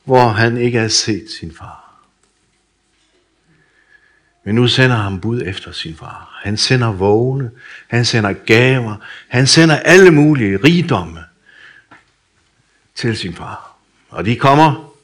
hvor 0.05 0.29
han 0.29 0.57
ikke 0.57 0.79
har 0.79 0.89
set 0.89 1.31
sin 1.31 1.55
far. 1.59 2.03
Men 4.45 4.55
nu 4.55 4.69
sender 4.69 4.97
han 4.97 5.21
bud 5.21 5.43
efter 5.47 5.73
sin 5.73 5.97
far. 5.97 6.41
Han 6.43 6.57
sender 6.57 6.93
vågne, 6.93 7.51
han 7.89 8.05
sender 8.05 8.33
gaver, 8.33 8.97
han 9.29 9.47
sender 9.47 9.77
alle 9.77 10.11
mulige 10.11 10.57
rigdomme 10.57 11.21
til 12.95 13.17
sin 13.17 13.35
far. 13.35 13.77
Og 14.09 14.25
de 14.25 14.37
kommer 14.37 14.95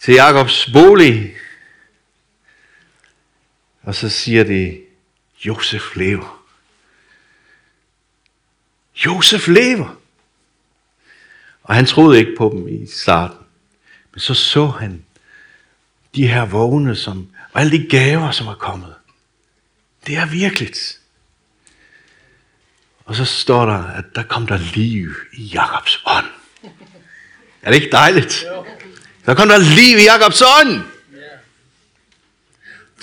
til 0.00 0.14
Jakobs 0.14 0.70
bolig, 0.72 1.34
og 3.84 3.94
så 3.94 4.08
siger 4.08 4.44
de, 4.44 4.80
Josef 5.44 5.96
lever. 5.96 6.44
Josef 9.06 9.48
lever. 9.48 9.96
Og 11.62 11.74
han 11.74 11.86
troede 11.86 12.18
ikke 12.18 12.34
på 12.38 12.50
dem 12.54 12.68
i 12.68 12.86
starten. 12.86 13.38
Men 14.12 14.20
så 14.20 14.34
så 14.34 14.66
han 14.66 15.04
de 16.14 16.26
her 16.26 16.44
vogne, 16.44 16.96
som, 16.96 17.28
og 17.52 17.60
alle 17.60 17.78
de 17.78 17.88
gaver, 17.88 18.30
som 18.30 18.46
er 18.46 18.54
kommet. 18.54 18.94
Det 20.06 20.16
er 20.16 20.26
virkeligt. 20.26 21.00
Og 23.04 23.16
så 23.16 23.24
står 23.24 23.66
der, 23.66 23.84
at 23.84 24.04
der 24.14 24.22
kom 24.22 24.46
der 24.46 24.58
liv 24.74 25.14
i 25.32 25.42
Jakobs 25.42 26.02
ånd. 26.06 26.26
Er 27.62 27.70
det 27.70 27.74
ikke 27.74 27.92
dejligt? 27.92 28.44
Der 29.26 29.34
kom 29.34 29.48
der 29.48 29.58
liv 29.58 29.98
i 29.98 30.04
Jakobs 30.04 30.42
ånd. 30.60 30.93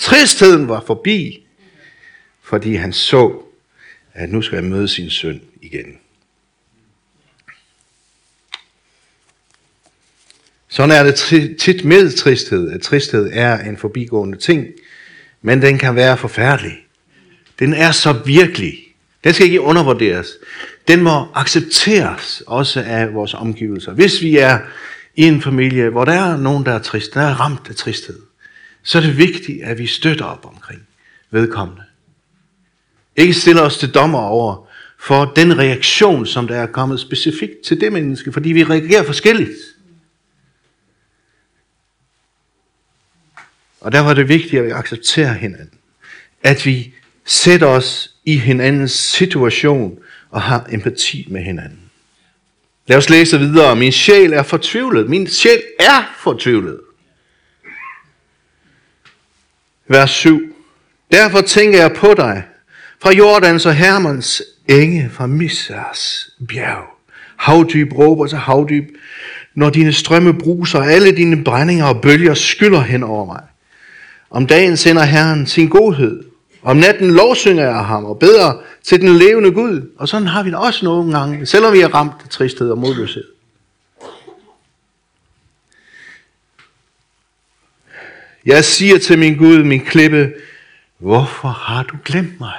Tristheden 0.02 0.68
var 0.68 0.84
forbi, 0.86 1.46
fordi 2.42 2.74
han 2.74 2.92
så, 2.92 3.42
at 4.12 4.30
nu 4.30 4.42
skal 4.42 4.56
jeg 4.56 4.64
møde 4.64 4.88
sin 4.88 5.10
søn 5.10 5.40
igen. 5.60 5.98
Sådan 10.68 10.90
er 10.90 11.02
det 11.02 11.56
tit 11.58 11.84
med 11.84 12.12
tristhed, 12.16 12.70
at 12.70 12.82
tristhed 12.82 13.30
er 13.32 13.58
en 13.58 13.76
forbigående 13.76 14.38
ting, 14.38 14.66
men 15.42 15.62
den 15.62 15.78
kan 15.78 15.96
være 15.96 16.16
forfærdelig. 16.16 16.86
Den 17.58 17.74
er 17.74 17.92
så 17.92 18.12
virkelig. 18.12 18.78
Den 19.24 19.34
skal 19.34 19.46
ikke 19.46 19.60
undervurderes. 19.60 20.28
Den 20.88 21.02
må 21.02 21.26
accepteres 21.34 22.42
også 22.46 22.80
af 22.80 23.14
vores 23.14 23.34
omgivelser. 23.34 23.92
Hvis 23.92 24.22
vi 24.22 24.38
er 24.38 24.58
i 25.16 25.22
en 25.22 25.42
familie, 25.42 25.88
hvor 25.88 26.04
der 26.04 26.12
er 26.12 26.36
nogen, 26.36 26.66
der 26.66 26.72
er 26.72 26.82
trist, 26.82 27.14
der 27.14 27.20
er 27.20 27.40
ramt 27.40 27.68
af 27.68 27.76
tristhed, 27.76 28.31
så 28.82 28.98
er 28.98 29.02
det 29.02 29.18
vigtigt, 29.18 29.62
at 29.62 29.78
vi 29.78 29.86
støtter 29.86 30.24
op 30.24 30.46
omkring 30.46 30.82
vedkommende. 31.30 31.82
Ikke 33.16 33.34
stiller 33.34 33.62
os 33.62 33.78
til 33.78 33.94
dommer 33.94 34.18
over 34.18 34.66
for 34.98 35.24
den 35.24 35.58
reaktion, 35.58 36.26
som 36.26 36.48
der 36.48 36.56
er 36.56 36.66
kommet 36.66 37.00
specifikt 37.00 37.60
til 37.64 37.80
det 37.80 37.92
menneske, 37.92 38.32
fordi 38.32 38.52
vi 38.52 38.64
reagerer 38.64 39.02
forskelligt. 39.02 39.58
Og 43.80 43.92
derfor 43.92 44.10
er 44.10 44.14
det 44.14 44.28
vigtigt, 44.28 44.54
at 44.54 44.64
vi 44.64 44.70
accepterer 44.70 45.32
hinanden. 45.32 45.78
At 46.42 46.66
vi 46.66 46.94
sætter 47.24 47.66
os 47.66 48.14
i 48.24 48.36
hinandens 48.36 48.92
situation 48.92 49.98
og 50.30 50.42
har 50.42 50.66
empati 50.72 51.26
med 51.30 51.42
hinanden. 51.42 51.90
Lad 52.86 52.96
os 52.96 53.10
læse 53.10 53.38
videre. 53.38 53.76
Min 53.76 53.92
sjæl 53.92 54.32
er 54.32 54.42
fortvivlet. 54.42 55.10
Min 55.10 55.26
sjæl 55.26 55.62
er 55.80 56.14
fortvivlet. 56.18 56.80
Vers 59.88 60.10
7. 60.10 60.40
Derfor 61.12 61.40
tænker 61.40 61.78
jeg 61.78 61.92
på 61.92 62.14
dig, 62.16 62.42
fra 63.02 63.12
Jordans 63.12 63.66
og 63.66 63.74
Hermans 63.74 64.42
enge, 64.68 65.10
fra 65.12 65.26
Missers 65.26 66.30
bjerg. 66.48 66.84
Havdyb 67.36 67.92
råber 67.92 68.26
til 68.26 68.38
havdyb, 68.38 68.84
når 69.54 69.70
dine 69.70 69.92
strømme 69.92 70.38
bruser, 70.38 70.80
alle 70.80 71.16
dine 71.16 71.44
brændinger 71.44 71.84
og 71.84 72.00
bølger 72.00 72.34
skyller 72.34 72.80
hen 72.80 73.02
over 73.02 73.26
mig. 73.26 73.42
Om 74.30 74.46
dagen 74.46 74.76
sender 74.76 75.02
Herren 75.02 75.46
sin 75.46 75.68
godhed. 75.68 76.24
Om 76.62 76.76
natten 76.76 77.10
lovsynger 77.10 77.64
jeg 77.64 77.84
ham 77.84 78.04
og 78.04 78.18
beder 78.18 78.62
til 78.84 79.00
den 79.00 79.16
levende 79.16 79.50
Gud. 79.50 79.90
Og 79.98 80.08
sådan 80.08 80.26
har 80.26 80.42
vi 80.42 80.50
det 80.50 80.58
også 80.58 80.84
nogle 80.84 81.18
gange, 81.18 81.46
selvom 81.46 81.72
vi 81.72 81.80
er 81.80 81.94
ramt 81.94 82.12
af 82.24 82.28
tristhed 82.28 82.70
og 82.70 82.78
modløshed. 82.78 83.24
Jeg 88.46 88.64
siger 88.64 88.98
til 88.98 89.18
min 89.18 89.36
Gud, 89.36 89.64
min 89.64 89.84
klippe, 89.84 90.34
hvorfor 90.98 91.48
har 91.48 91.82
du 91.82 91.96
glemt 92.04 92.40
mig? 92.40 92.56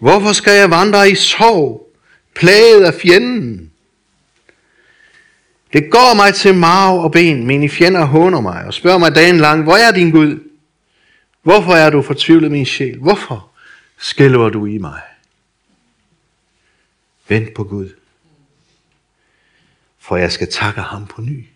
Hvorfor 0.00 0.32
skal 0.32 0.52
jeg 0.52 0.70
vandre 0.70 1.10
i 1.10 1.14
sorg, 1.14 1.92
plaget 2.34 2.84
af 2.84 2.94
fjenden? 2.94 3.72
Det 5.72 5.90
går 5.90 6.14
mig 6.14 6.34
til 6.34 6.54
marv 6.54 6.98
og 6.98 7.12
ben, 7.12 7.46
mine 7.46 7.68
fjender 7.68 8.04
håner 8.04 8.40
mig 8.40 8.64
og 8.64 8.74
spørger 8.74 8.98
mig 8.98 9.14
dagen 9.14 9.38
lang, 9.38 9.62
hvor 9.62 9.76
er 9.76 9.92
din 9.92 10.10
Gud? 10.10 10.48
Hvorfor 11.42 11.72
er 11.72 11.90
du 11.90 12.02
fortvivlet 12.02 12.50
min 12.50 12.66
sjæl? 12.66 12.98
Hvorfor 12.98 13.50
skælver 13.98 14.48
du 14.48 14.66
i 14.66 14.78
mig? 14.78 15.00
Vent 17.28 17.54
på 17.54 17.64
Gud, 17.64 17.88
for 20.08 20.16
jeg 20.16 20.32
skal 20.32 20.52
takke 20.52 20.80
ham 20.80 21.06
på 21.06 21.20
ny. 21.20 21.46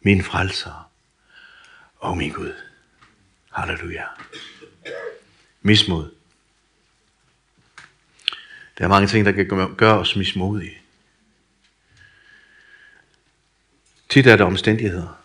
Min 0.00 0.22
frelser 0.22 0.90
og 1.98 2.16
min 2.16 2.32
Gud. 2.32 2.52
Halleluja. 3.50 4.04
Mismod. 5.62 6.10
Der 8.78 8.84
er 8.84 8.88
mange 8.88 9.08
ting, 9.08 9.26
der 9.26 9.32
kan 9.32 9.74
gøre 9.76 9.98
os 9.98 10.16
mismodige. 10.16 10.78
Tit 14.08 14.26
er 14.26 14.36
det 14.36 14.46
omstændigheder. 14.46 15.22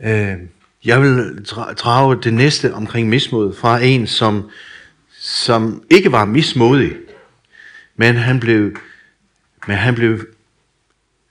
Øh, 0.00 0.38
jeg 0.84 1.02
vil 1.02 1.44
drage 1.78 2.22
det 2.22 2.34
næste 2.34 2.74
omkring 2.74 3.08
mismod 3.08 3.54
fra 3.54 3.80
en, 3.82 4.06
som, 4.06 4.50
som 5.18 5.86
ikke 5.90 6.12
var 6.12 6.24
mismodig, 6.24 6.96
men 7.96 8.16
han 8.16 8.40
blev, 8.40 8.76
men 9.66 9.76
han 9.76 9.94
blev, 9.94 10.26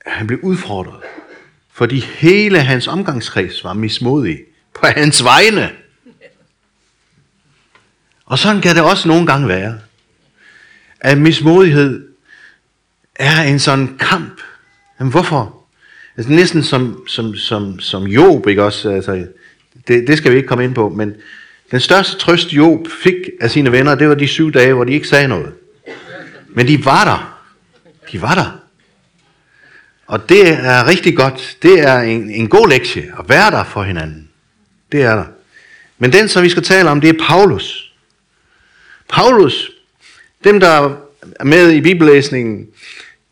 han 0.06 0.28
blev 0.28 0.40
udfordret. 0.42 1.02
Fordi 1.74 2.00
hele 2.00 2.60
hans 2.60 2.88
omgangskreds 2.88 3.64
var 3.64 3.74
mismodig 3.74 4.40
på 4.74 4.88
hans 4.88 5.24
vegne. 5.24 5.72
Og 8.26 8.40
sådan 8.40 8.62
kan 8.62 8.76
det 8.76 8.84
også 8.84 9.08
nogle 9.08 9.28
gange 9.28 9.48
være. 9.48 9.80
At 11.00 11.18
mismodighed 11.18 12.08
er 13.16 13.42
en 13.42 13.60
sådan 13.60 13.98
kamp. 13.98 14.42
Men 15.00 15.10
hvorfor? 15.10 15.66
Altså 16.18 16.32
næsten 16.32 16.64
som, 16.64 17.04
som, 17.08 17.36
som, 17.36 17.80
som 17.80 18.04
Job, 18.04 18.48
ikke 18.48 18.64
også? 18.64 18.90
Altså, 18.90 19.28
det, 19.88 20.08
det 20.08 20.18
skal 20.18 20.32
vi 20.32 20.38
ikke 20.38 20.48
komme 20.48 20.64
ind 20.64 20.76
på, 20.76 20.90
men 20.90 21.16
den 21.72 21.80
største 21.80 22.18
trøst 22.18 22.54
Job 22.54 22.88
fik 23.04 23.16
af 23.42 23.52
sine 23.52 23.72
venner, 23.72 23.96
det 23.96 24.10
var 24.10 24.16
de 24.16 24.28
syv 24.28 24.52
dage, 24.52 24.74
hvor 24.74 24.84
de 24.84 24.94
ikke 24.94 25.08
sagde 25.08 25.28
noget. 25.28 25.54
Men 26.48 26.68
de 26.68 26.86
var 26.86 27.04
der. 27.04 27.35
De 28.12 28.22
var 28.22 28.36
der. 28.36 28.60
Og 30.08 30.30
det 30.30 30.48
er 30.48 30.88
rigtig 30.88 31.18
godt. 31.18 31.58
Det 31.62 31.80
er 31.80 32.00
en, 32.00 32.30
en 32.30 32.48
god 32.48 32.70
lektie 32.70 33.14
at 33.20 33.30
være 33.30 33.52
der 33.52 33.64
for 33.64 33.84
hinanden. 33.84 34.30
Det 34.92 35.02
er 35.02 35.16
der. 35.16 35.26
Men 35.98 36.14
den, 36.14 36.28
som 36.28 36.44
vi 36.44 36.50
skal 36.50 36.64
tale 36.64 36.90
om, 36.90 37.02
det 37.02 37.10
er 37.10 37.26
Paulus. 37.28 37.94
Paulus, 39.10 39.72
dem 40.44 40.60
der 40.60 40.98
er 41.40 41.44
med 41.44 41.72
i 41.72 41.82
bibellæsningen, 41.82 42.68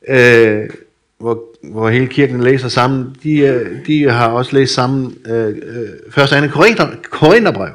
øh, 0.07 0.69
hvor, 1.17 1.43
hvor 1.63 1.89
hele 1.89 2.07
kirken 2.07 2.43
læser 2.43 2.67
sammen, 2.67 3.15
de, 3.23 3.37
øh, 3.39 3.85
de 3.87 4.09
har 4.09 4.27
også 4.27 4.55
læst 4.55 4.73
sammen 4.73 5.17
øh, 5.25 5.47
øh 5.47 5.89
første 6.11 6.35
andet 6.35 6.51
Korinther, 6.51 6.87
Korintherbrev. 7.09 7.73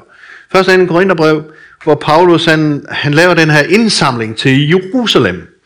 Første 0.53 0.73
andet 0.73 0.89
Korintherbrev, 0.89 1.43
hvor 1.85 1.95
Paulus 1.95 2.45
han, 2.45 2.87
han 2.89 3.15
laver 3.15 3.35
den 3.35 3.51
her 3.51 3.63
indsamling 3.63 4.37
til 4.37 4.69
Jerusalem, 4.69 5.58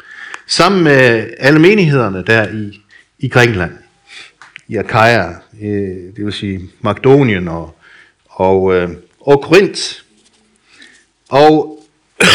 sammen 0.57 0.85
med 0.85 1.31
alle 1.38 1.59
menighederne 1.59 2.25
der 2.27 2.49
i, 2.49 2.81
i 3.19 3.29
Grækenland, 3.29 3.73
i 4.69 4.77
Achaia, 4.77 5.29
øh, 5.62 6.15
det 6.17 6.25
vil 6.25 6.33
sige 6.33 6.61
Makedonien 6.81 7.49
og, 7.49 7.77
og, 8.29 8.75
øh, 8.75 8.91
og 9.21 9.43
Korinth. 9.43 9.83
Og 11.29 11.85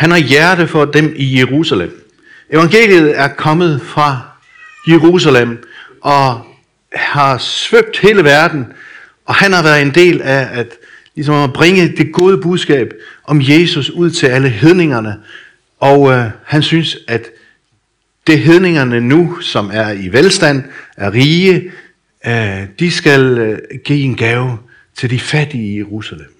han 0.00 0.10
har 0.10 0.18
hjerte 0.18 0.68
for 0.68 0.84
dem 0.84 1.14
i 1.16 1.38
Jerusalem. 1.38 2.10
Evangeliet 2.50 3.18
er 3.18 3.28
kommet 3.28 3.82
fra 3.82 4.20
Jerusalem 4.88 5.68
og 6.00 6.40
har 6.92 7.38
svøbt 7.38 7.98
hele 7.98 8.24
verden, 8.24 8.66
og 9.24 9.34
han 9.34 9.52
har 9.52 9.62
været 9.62 9.82
en 9.82 9.94
del 9.94 10.22
af 10.22 10.48
at, 10.58 10.68
ligesom 11.14 11.34
at 11.34 11.52
bringe 11.52 11.88
det 11.96 12.12
gode 12.12 12.40
budskab 12.40 12.94
om 13.24 13.40
Jesus 13.42 13.90
ud 13.90 14.10
til 14.10 14.26
alle 14.26 14.48
hedningerne. 14.48 15.16
Og 15.80 16.12
øh, 16.12 16.30
han 16.44 16.62
synes, 16.62 16.96
at 17.08 17.26
det 18.26 18.38
hedningerne 18.38 19.00
nu, 19.00 19.40
som 19.40 19.70
er 19.72 19.90
i 19.90 20.08
velstand, 20.08 20.62
er 20.96 21.12
rige, 21.12 21.72
øh, 22.26 22.66
de 22.78 22.90
skal 22.90 23.38
øh, 23.38 23.58
give 23.84 24.00
en 24.00 24.16
gave 24.16 24.58
til 24.96 25.10
de 25.10 25.20
fattige 25.20 25.74
i 25.74 25.78
Jerusalem. 25.78 26.34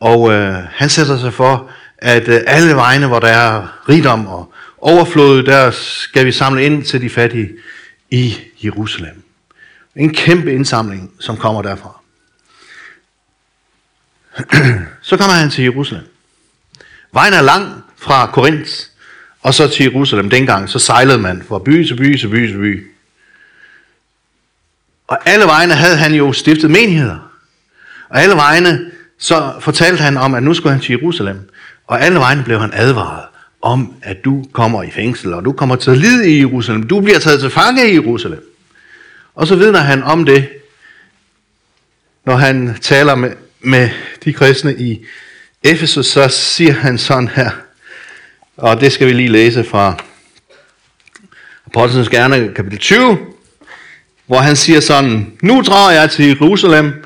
Og 0.00 0.32
øh, 0.32 0.54
han 0.54 0.88
sætter 0.88 1.18
sig 1.18 1.32
for, 1.32 1.70
at 1.98 2.28
øh, 2.28 2.40
alle 2.46 2.74
vegne, 2.74 3.06
hvor 3.06 3.20
der 3.20 3.28
er 3.28 3.84
rigdom 3.88 4.26
og 4.26 4.52
overflod, 4.78 5.42
der 5.42 5.70
skal 5.70 6.26
vi 6.26 6.32
samle 6.32 6.64
ind 6.64 6.84
til 6.84 7.00
de 7.00 7.10
fattige 7.10 7.50
i 8.10 8.34
Jerusalem. 8.64 9.22
En 9.96 10.14
kæmpe 10.14 10.52
indsamling, 10.52 11.10
som 11.20 11.36
kommer 11.36 11.62
derfra. 11.62 12.00
Så 15.08 15.16
kommer 15.16 15.34
han 15.34 15.50
til 15.50 15.64
Jerusalem. 15.64 16.04
Vejen 17.12 17.34
er 17.34 17.42
lang 17.42 17.84
fra 17.96 18.26
Korinth 18.26 18.72
og 19.42 19.54
så 19.54 19.68
til 19.68 19.84
Jerusalem. 19.84 20.30
Dengang 20.30 20.68
så 20.68 20.78
sejlede 20.78 21.18
man 21.18 21.42
fra 21.48 21.58
by 21.58 21.86
til 21.86 21.96
by 21.96 22.18
til 22.18 22.28
by 22.28 22.46
til 22.46 22.58
by. 22.58 22.86
Og 25.08 25.18
alle 25.24 25.44
vegne 25.44 25.74
havde 25.74 25.96
han 25.96 26.14
jo 26.14 26.32
stiftet 26.32 26.70
menigheder. 26.70 27.32
Og 28.08 28.22
alle 28.22 28.34
vegne 28.34 28.90
så 29.18 29.52
fortalte 29.60 30.02
han 30.02 30.16
om, 30.16 30.34
at 30.34 30.42
nu 30.42 30.54
skulle 30.54 30.72
han 30.72 30.82
til 30.82 30.98
Jerusalem. 30.98 31.50
Og 31.86 32.00
alle 32.00 32.18
vegne 32.18 32.44
blev 32.44 32.60
han 32.60 32.70
advaret 32.72 33.24
om, 33.62 33.94
at 34.02 34.24
du 34.24 34.44
kommer 34.52 34.82
i 34.82 34.90
fængsel, 34.90 35.34
og 35.34 35.44
du 35.44 35.52
kommer 35.52 35.76
til 35.76 35.90
at 35.90 35.98
lide 35.98 36.30
i 36.30 36.38
Jerusalem. 36.38 36.82
Du 36.88 37.00
bliver 37.00 37.18
taget 37.18 37.40
til 37.40 37.50
fange 37.50 37.90
i 37.90 37.94
Jerusalem. 37.94 38.44
Og 39.34 39.46
så 39.46 39.56
vidner 39.56 39.78
han 39.78 40.02
om 40.02 40.24
det, 40.24 40.48
når 42.24 42.36
han 42.36 42.78
taler 42.80 43.14
med, 43.14 43.32
med 43.60 43.88
de 44.24 44.32
kristne 44.32 44.74
i 44.74 45.04
Efesus, 45.62 46.06
så 46.06 46.28
siger 46.28 46.72
han 46.72 46.98
sådan 46.98 47.28
her, 47.28 47.50
og 48.56 48.80
det 48.80 48.92
skal 48.92 49.06
vi 49.06 49.12
lige 49.12 49.28
læse 49.28 49.64
fra 49.64 50.04
Apostlenes 51.66 52.08
Gerne 52.08 52.52
kapitel 52.56 52.78
20, 52.78 53.18
hvor 54.26 54.38
han 54.38 54.56
siger 54.56 54.80
sådan, 54.80 55.32
Nu 55.42 55.60
drager 55.60 55.90
jeg 55.90 56.10
til 56.10 56.24
Jerusalem, 56.24 57.04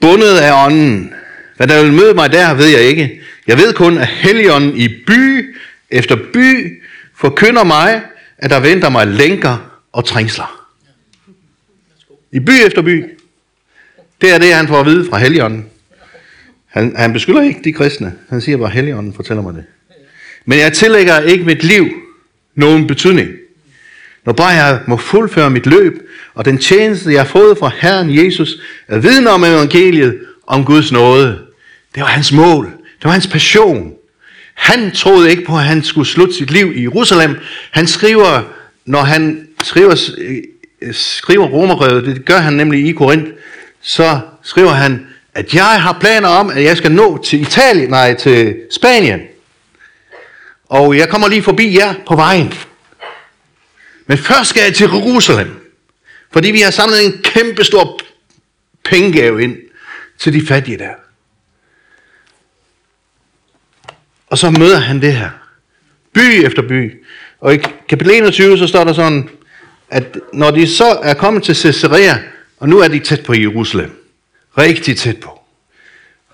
bundet 0.00 0.36
af 0.36 0.66
ånden. 0.66 1.14
Hvad 1.56 1.66
der 1.66 1.82
vil 1.82 1.92
møde 1.92 2.14
mig 2.14 2.32
der, 2.32 2.54
ved 2.54 2.66
jeg 2.66 2.80
ikke. 2.80 3.20
Jeg 3.46 3.58
ved 3.58 3.72
kun, 3.72 3.98
at 3.98 4.06
Helligånden 4.06 4.76
i 4.76 4.88
by 4.88 5.56
efter 5.90 6.16
by 6.32 6.80
forkynder 7.16 7.64
mig, 7.64 8.02
at 8.38 8.50
der 8.50 8.60
venter 8.60 8.88
mig 8.88 9.06
lænker 9.06 9.80
og 9.92 10.04
trængsler. 10.04 10.66
I 12.32 12.40
by 12.40 12.50
efter 12.66 12.82
by. 12.82 13.04
Det 14.20 14.34
er 14.34 14.38
det, 14.38 14.54
han 14.54 14.68
får 14.68 14.80
at 14.80 14.86
vide 14.86 15.08
fra 15.10 15.18
Helligånden. 15.18 15.69
Han, 16.70 16.94
han 16.96 17.12
beskylder 17.12 17.42
ikke 17.42 17.60
de 17.64 17.72
kristne. 17.72 18.12
Han 18.28 18.40
siger 18.40 18.58
bare, 18.58 18.70
Helligånden 18.70 19.14
fortæller 19.14 19.42
mig 19.42 19.54
det. 19.54 19.64
Men 20.44 20.58
jeg 20.58 20.72
tillægger 20.72 21.20
ikke 21.20 21.44
mit 21.44 21.64
liv 21.64 21.88
nogen 22.54 22.86
betydning. 22.86 23.28
Når 24.24 24.32
bare 24.32 24.48
jeg 24.48 24.80
må 24.86 24.96
fuldføre 24.96 25.50
mit 25.50 25.66
løb, 25.66 25.92
og 26.34 26.44
den 26.44 26.58
tjeneste, 26.58 27.12
jeg 27.12 27.20
har 27.20 27.28
fået 27.28 27.58
fra 27.58 27.70
Herren 27.80 28.24
Jesus, 28.24 28.56
er 28.88 28.98
viden 28.98 29.26
om 29.26 29.44
evangeliet, 29.44 30.18
om 30.46 30.64
Guds 30.64 30.92
nåde. 30.92 31.38
Det 31.94 32.02
var 32.02 32.08
hans 32.08 32.32
mål. 32.32 32.64
Det 32.66 33.04
var 33.04 33.10
hans 33.10 33.26
passion. 33.26 33.92
Han 34.54 34.90
troede 34.90 35.30
ikke 35.30 35.44
på, 35.44 35.56
at 35.56 35.64
han 35.64 35.82
skulle 35.82 36.08
slutte 36.08 36.34
sit 36.34 36.50
liv 36.50 36.72
i 36.76 36.82
Jerusalem. 36.82 37.36
Han 37.70 37.86
skriver, 37.86 38.42
når 38.84 39.00
han 39.00 39.48
skriver, 39.62 40.10
øh, 40.18 40.36
øh, 40.82 40.94
skriver 40.94 41.46
romerbrevet, 41.46 42.06
det 42.06 42.24
gør 42.24 42.38
han 42.38 42.52
nemlig 42.52 42.86
i 42.86 42.92
Korinth, 42.92 43.30
så 43.80 44.20
skriver 44.42 44.70
han, 44.70 45.06
at 45.34 45.54
jeg 45.54 45.82
har 45.82 45.98
planer 46.00 46.28
om, 46.28 46.50
at 46.50 46.64
jeg 46.64 46.76
skal 46.76 46.92
nå 46.92 47.22
til 47.22 47.40
Italien, 47.40 47.90
nej, 47.90 48.14
til 48.14 48.56
Spanien. 48.70 49.20
Og 50.68 50.96
jeg 50.96 51.08
kommer 51.08 51.28
lige 51.28 51.42
forbi 51.42 51.78
jer 51.78 51.94
på 52.06 52.16
vejen. 52.16 52.54
Men 54.06 54.18
først 54.18 54.50
skal 54.50 54.62
jeg 54.62 54.74
til 54.74 54.84
Jerusalem. 54.84 55.72
Fordi 56.32 56.50
vi 56.50 56.60
har 56.60 56.70
samlet 56.70 57.06
en 57.06 57.22
kæmpe 57.22 57.64
stor 57.64 58.00
pengegave 58.84 59.42
ind 59.42 59.56
til 60.18 60.32
de 60.32 60.46
fattige 60.46 60.78
der. 60.78 60.94
Og 64.26 64.38
så 64.38 64.50
møder 64.50 64.78
han 64.78 65.02
det 65.02 65.12
her. 65.12 65.30
By 66.12 66.46
efter 66.46 66.62
by. 66.62 67.04
Og 67.40 67.54
i 67.54 67.58
kapitel 67.88 68.12
21, 68.14 68.58
så 68.58 68.66
står 68.66 68.84
der 68.84 68.92
sådan, 68.92 69.28
at 69.88 70.18
når 70.32 70.50
de 70.50 70.68
så 70.68 70.98
er 71.02 71.14
kommet 71.14 71.42
til 71.42 71.56
Caesarea, 71.56 72.18
og 72.58 72.68
nu 72.68 72.78
er 72.78 72.88
de 72.88 72.98
tæt 72.98 73.22
på 73.24 73.34
Jerusalem. 73.34 73.99
Rigtig 74.58 74.96
tæt 74.96 75.20
på. 75.20 75.40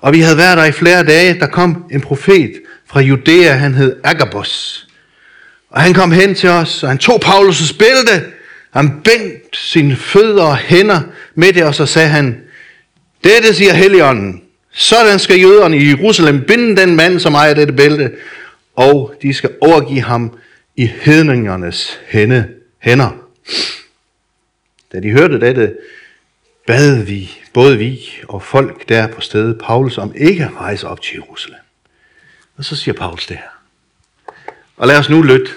Og 0.00 0.12
vi 0.12 0.20
havde 0.20 0.36
været 0.36 0.58
der 0.58 0.64
i 0.64 0.72
flere 0.72 1.04
dage, 1.04 1.40
der 1.40 1.46
kom 1.46 1.84
en 1.90 2.00
profet 2.00 2.52
fra 2.86 3.00
Judæa, 3.00 3.52
han 3.52 3.74
hed 3.74 3.96
Agabus. 4.04 4.86
Og 5.70 5.82
han 5.82 5.94
kom 5.94 6.12
hen 6.12 6.34
til 6.34 6.48
os, 6.48 6.82
og 6.82 6.88
han 6.88 6.98
tog 6.98 7.24
Paulus' 7.24 7.78
bælte, 7.78 8.26
han 8.70 9.00
bændt 9.04 9.56
sine 9.56 9.96
fødder 9.96 10.42
og 10.42 10.56
hænder 10.56 11.00
med 11.34 11.52
det, 11.52 11.64
og 11.64 11.74
så 11.74 11.86
sagde 11.86 12.08
han, 12.08 12.40
dette 13.24 13.54
siger 13.54 13.72
Helligånden, 13.72 14.42
sådan 14.72 15.18
skal 15.18 15.40
jøderne 15.40 15.78
i 15.78 15.88
Jerusalem 15.88 16.44
binde 16.44 16.76
den 16.76 16.96
mand, 16.96 17.20
som 17.20 17.34
ejer 17.34 17.54
dette 17.54 17.72
bælte, 17.72 18.10
og 18.76 19.14
de 19.22 19.34
skal 19.34 19.50
overgive 19.60 20.02
ham 20.02 20.38
i 20.76 20.90
hedningernes 21.00 22.00
hænde, 22.06 22.48
hænder. 22.78 23.10
Da 24.92 25.00
de 25.00 25.10
hørte 25.10 25.40
dette, 25.40 25.74
bad 26.66 27.02
vi, 27.02 27.30
både 27.56 27.78
vi 27.78 28.00
og 28.28 28.42
folk 28.42 28.88
der 28.88 29.06
på 29.06 29.20
stedet, 29.20 29.60
Paulus 29.64 29.98
om 29.98 30.14
ikke 30.16 30.44
at 30.44 30.54
rejse 30.54 30.88
op 30.88 31.02
til 31.02 31.14
Jerusalem. 31.14 31.58
Og 32.56 32.64
så 32.64 32.76
siger 32.76 32.94
Paulus 32.94 33.26
det 33.26 33.36
her. 33.36 33.62
Og 34.76 34.86
lad 34.86 34.98
os 34.98 35.08
nu 35.08 35.22
lytte. 35.22 35.50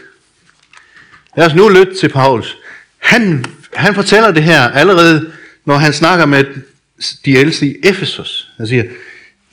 Lad 1.37 1.45
os 1.45 1.55
nu 1.55 1.69
lytte 1.69 1.95
til 1.95 2.09
Paulus. 2.09 2.57
Han, 2.97 3.45
han 3.73 3.95
fortæller 3.95 4.31
det 4.31 4.43
her 4.43 4.61
allerede, 4.61 5.33
når 5.65 5.75
han 5.75 5.93
snakker 5.93 6.25
med 6.25 6.45
de 7.25 7.31
ældste 7.31 7.65
i 7.67 7.75
Efesus. 7.83 8.51
Han 8.57 8.67
siger, 8.67 8.83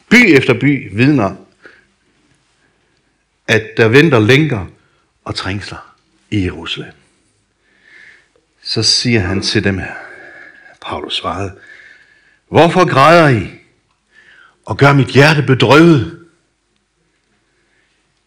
By 0.08 0.36
efter 0.36 0.54
by 0.54 0.96
vidner, 0.96 1.36
at 3.48 3.66
der 3.76 3.88
venter 3.88 4.18
lænker 4.18 4.66
og 5.24 5.34
trængsler 5.34 5.96
i 6.30 6.44
Jerusalem. 6.44 6.92
så 8.62 8.82
siger 8.82 9.20
han 9.20 9.42
til 9.42 9.64
dem 9.64 9.78
her, 9.78 9.94
Paulus 10.80 11.16
svarede, 11.16 11.52
Hvorfor 12.48 12.88
græder 12.88 13.28
I 13.28 13.50
og 14.64 14.76
gør 14.76 14.92
mit 14.92 15.08
hjerte 15.08 15.42
bedrøvet? 15.42 16.26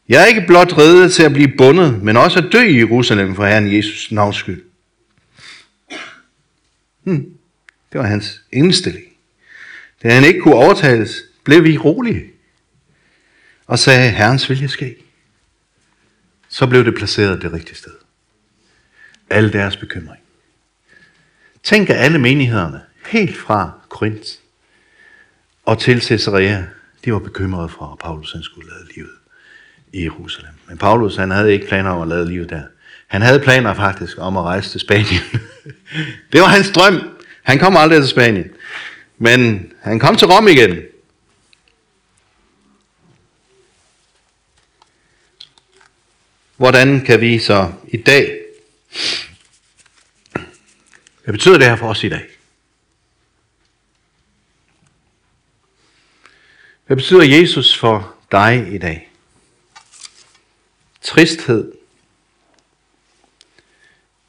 Jeg 0.09 0.21
er 0.21 0.25
ikke 0.25 0.43
blot 0.47 0.77
reddet 0.77 1.13
til 1.13 1.23
at 1.23 1.33
blive 1.33 1.53
bundet, 1.57 2.03
men 2.03 2.17
også 2.17 2.39
at 2.39 2.51
dø 2.51 2.61
i 2.61 2.77
Jerusalem 2.77 3.35
for 3.35 3.45
Herren 3.45 3.75
Jesus 3.75 4.11
navns 4.11 4.35
skyld. 4.35 4.63
Hmm. 7.03 7.37
Det 7.91 7.99
var 7.99 8.05
hans 8.05 8.41
indstilling. 8.51 9.05
Da 10.03 10.13
han 10.13 10.23
ikke 10.23 10.39
kunne 10.39 10.55
overtales, 10.55 11.23
blev 11.43 11.63
vi 11.63 11.77
rolige 11.77 12.31
og 13.67 13.79
sagde, 13.79 14.11
Herrens 14.11 14.49
vilje 14.49 14.67
ske. 14.67 14.95
Så 16.49 16.67
blev 16.67 16.85
det 16.85 16.95
placeret 16.95 17.41
det 17.41 17.53
rigtige 17.53 17.75
sted. 17.75 17.91
Alle 19.29 19.53
deres 19.53 19.77
bekymring. 19.77 20.21
Tænk 21.63 21.89
at 21.89 21.95
alle 21.95 22.19
menighederne, 22.19 22.81
helt 23.05 23.37
fra 23.37 23.78
Korinth 23.89 24.29
og 25.65 25.79
til 25.79 26.01
Caesarea, 26.01 26.63
de 27.05 27.13
var 27.13 27.19
bekymrede 27.19 27.69
for, 27.69 27.91
at 27.91 27.99
Paulus 27.99 28.31
han 28.31 28.43
skulle 28.43 28.69
lade 28.69 28.87
livet 28.95 29.11
i 29.93 30.03
Jerusalem. 30.03 30.51
Men 30.67 30.77
Paulus 30.77 31.15
han 31.15 31.31
havde 31.31 31.53
ikke 31.53 31.67
planer 31.67 31.89
om 31.89 32.01
at 32.01 32.07
lade 32.07 32.27
livet 32.27 32.49
der. 32.49 32.63
Han 33.07 33.21
havde 33.21 33.39
planer 33.39 33.73
faktisk 33.73 34.17
om 34.17 34.37
at 34.37 34.43
rejse 34.43 34.69
til 34.69 34.79
Spanien. 34.79 35.21
det 36.33 36.41
var 36.41 36.47
hans 36.47 36.71
drøm. 36.71 37.09
Han 37.43 37.59
kom 37.59 37.77
aldrig 37.77 37.99
til 38.01 38.09
Spanien. 38.09 38.51
Men 39.17 39.71
han 39.81 39.99
kom 39.99 40.15
til 40.15 40.27
Rom 40.27 40.47
igen. 40.47 40.77
Hvordan 46.57 47.01
kan 47.01 47.21
vi 47.21 47.39
så 47.39 47.71
i 47.87 47.97
dag, 47.97 48.39
hvad 51.23 51.33
betyder 51.33 51.57
det 51.57 51.67
her 51.67 51.75
for 51.75 51.89
os 51.89 52.03
i 52.03 52.09
dag? 52.09 52.38
Hvad 56.89 56.97
betyder 56.97 57.23
Jesus 57.23 57.77
for 57.77 58.15
dig 58.31 58.73
i 58.73 58.77
dag? 58.77 59.11
Tristhed. 61.01 61.71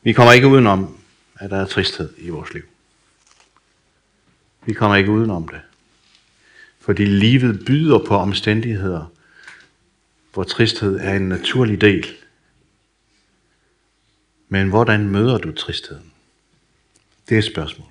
Vi 0.02 0.12
kommer 0.12 0.32
ikke 0.32 0.46
udenom, 0.46 0.98
at 1.34 1.50
der 1.50 1.56
er 1.56 1.66
tristhed 1.66 2.14
i 2.18 2.28
vores 2.28 2.54
liv. 2.54 2.62
Vi 4.64 4.72
kommer 4.72 4.96
ikke 4.96 5.10
udenom 5.10 5.48
det. 5.48 5.60
Fordi 6.78 7.04
livet 7.04 7.64
byder 7.66 7.98
på 7.98 8.16
omstændigheder, 8.16 9.12
hvor 10.32 10.44
tristhed 10.44 11.00
er 11.00 11.14
en 11.14 11.28
naturlig 11.28 11.80
del. 11.80 12.06
Men 14.48 14.68
hvordan 14.68 15.08
møder 15.08 15.38
du 15.38 15.52
tristheden? 15.52 16.12
Det 17.28 17.38
er 17.38 17.42
spørgsmålet. 17.42 17.89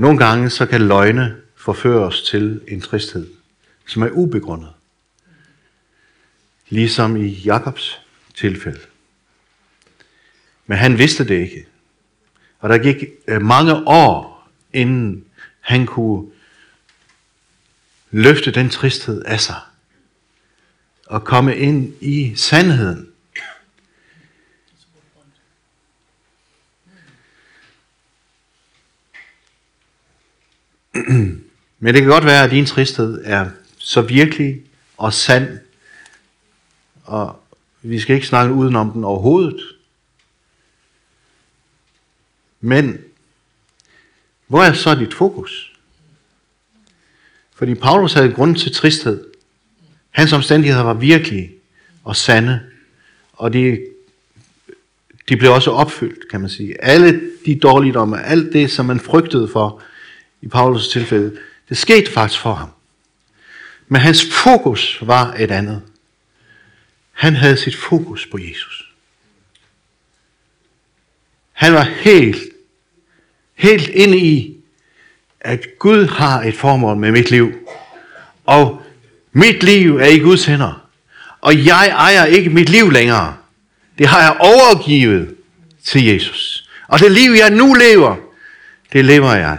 Nogle 0.00 0.18
gange 0.18 0.50
så 0.50 0.66
kan 0.66 0.88
løgne 0.88 1.36
forføre 1.56 2.06
os 2.06 2.22
til 2.22 2.60
en 2.68 2.80
tristhed, 2.80 3.30
som 3.86 4.02
er 4.02 4.10
ubegrundet. 4.10 4.72
Ligesom 6.68 7.16
i 7.16 7.26
Jakobs 7.26 8.00
tilfælde. 8.34 8.80
Men 10.66 10.78
han 10.78 10.98
vidste 10.98 11.24
det 11.24 11.34
ikke. 11.34 11.66
Og 12.58 12.68
der 12.68 12.78
gik 12.78 13.04
øh, 13.28 13.42
mange 13.42 13.74
år, 13.74 14.48
inden 14.72 15.24
han 15.60 15.86
kunne 15.86 16.30
løfte 18.10 18.50
den 18.50 18.70
tristhed 18.70 19.22
af 19.22 19.40
sig. 19.40 19.60
Og 21.06 21.24
komme 21.24 21.56
ind 21.56 21.94
i 22.00 22.32
sandheden. 22.36 23.09
Men 31.78 31.94
det 31.94 32.02
kan 32.02 32.10
godt 32.10 32.24
være, 32.24 32.44
at 32.44 32.50
din 32.50 32.66
tristhed 32.66 33.20
er 33.24 33.50
så 33.78 34.00
virkelig 34.00 34.62
og 34.96 35.12
sand, 35.12 35.58
og 37.04 37.42
vi 37.82 38.00
skal 38.00 38.14
ikke 38.14 38.26
snakke 38.26 38.54
udenom 38.54 38.92
den 38.92 39.04
overhovedet. 39.04 39.60
Men 42.60 42.98
hvor 44.46 44.62
er 44.62 44.72
så 44.72 44.94
dit 44.94 45.14
fokus? 45.14 45.72
Fordi 47.54 47.74
Paulus 47.74 48.12
havde 48.12 48.32
grund 48.32 48.56
til 48.56 48.74
tristhed. 48.74 49.24
Hans 50.10 50.32
omstændigheder 50.32 50.84
var 50.84 50.94
virkelige 50.94 51.52
og 52.04 52.16
sande, 52.16 52.60
og 53.32 53.52
de, 53.52 53.86
de 55.28 55.36
blev 55.36 55.52
også 55.52 55.70
opfyldt, 55.70 56.30
kan 56.30 56.40
man 56.40 56.50
sige. 56.50 56.84
Alle 56.84 57.20
de 57.46 57.58
dårligdomme, 57.58 58.22
alt 58.22 58.52
det, 58.52 58.70
som 58.70 58.86
man 58.86 59.00
frygtede 59.00 59.48
for 59.48 59.82
i 60.42 60.46
Paulus' 60.46 60.92
tilfælde, 60.92 61.38
det 61.68 61.78
skete 61.78 62.10
faktisk 62.10 62.40
for 62.40 62.54
ham. 62.54 62.68
Men 63.88 64.00
hans 64.00 64.24
fokus 64.32 64.98
var 65.02 65.34
et 65.38 65.50
andet. 65.50 65.82
Han 67.12 67.36
havde 67.36 67.56
sit 67.56 67.76
fokus 67.76 68.26
på 68.26 68.38
Jesus. 68.38 68.92
Han 71.52 71.74
var 71.74 71.82
helt, 71.82 72.42
helt 73.54 73.88
inde 73.88 74.18
i, 74.18 74.56
at 75.40 75.66
Gud 75.78 76.06
har 76.06 76.42
et 76.42 76.56
formål 76.56 76.96
med 76.96 77.12
mit 77.12 77.30
liv. 77.30 77.52
Og 78.46 78.82
mit 79.32 79.62
liv 79.62 79.96
er 79.96 80.06
i 80.06 80.18
Guds 80.18 80.44
hænder. 80.44 80.86
Og 81.40 81.66
jeg 81.66 81.88
ejer 81.88 82.24
ikke 82.24 82.50
mit 82.50 82.68
liv 82.68 82.90
længere. 82.90 83.36
Det 83.98 84.06
har 84.06 84.20
jeg 84.20 84.36
overgivet 84.40 85.36
til 85.84 86.04
Jesus. 86.04 86.68
Og 86.88 87.00
det 87.00 87.12
liv, 87.12 87.30
jeg 87.30 87.50
nu 87.50 87.72
lever, 87.72 88.16
det 88.92 89.04
lever 89.04 89.34
jeg 89.34 89.58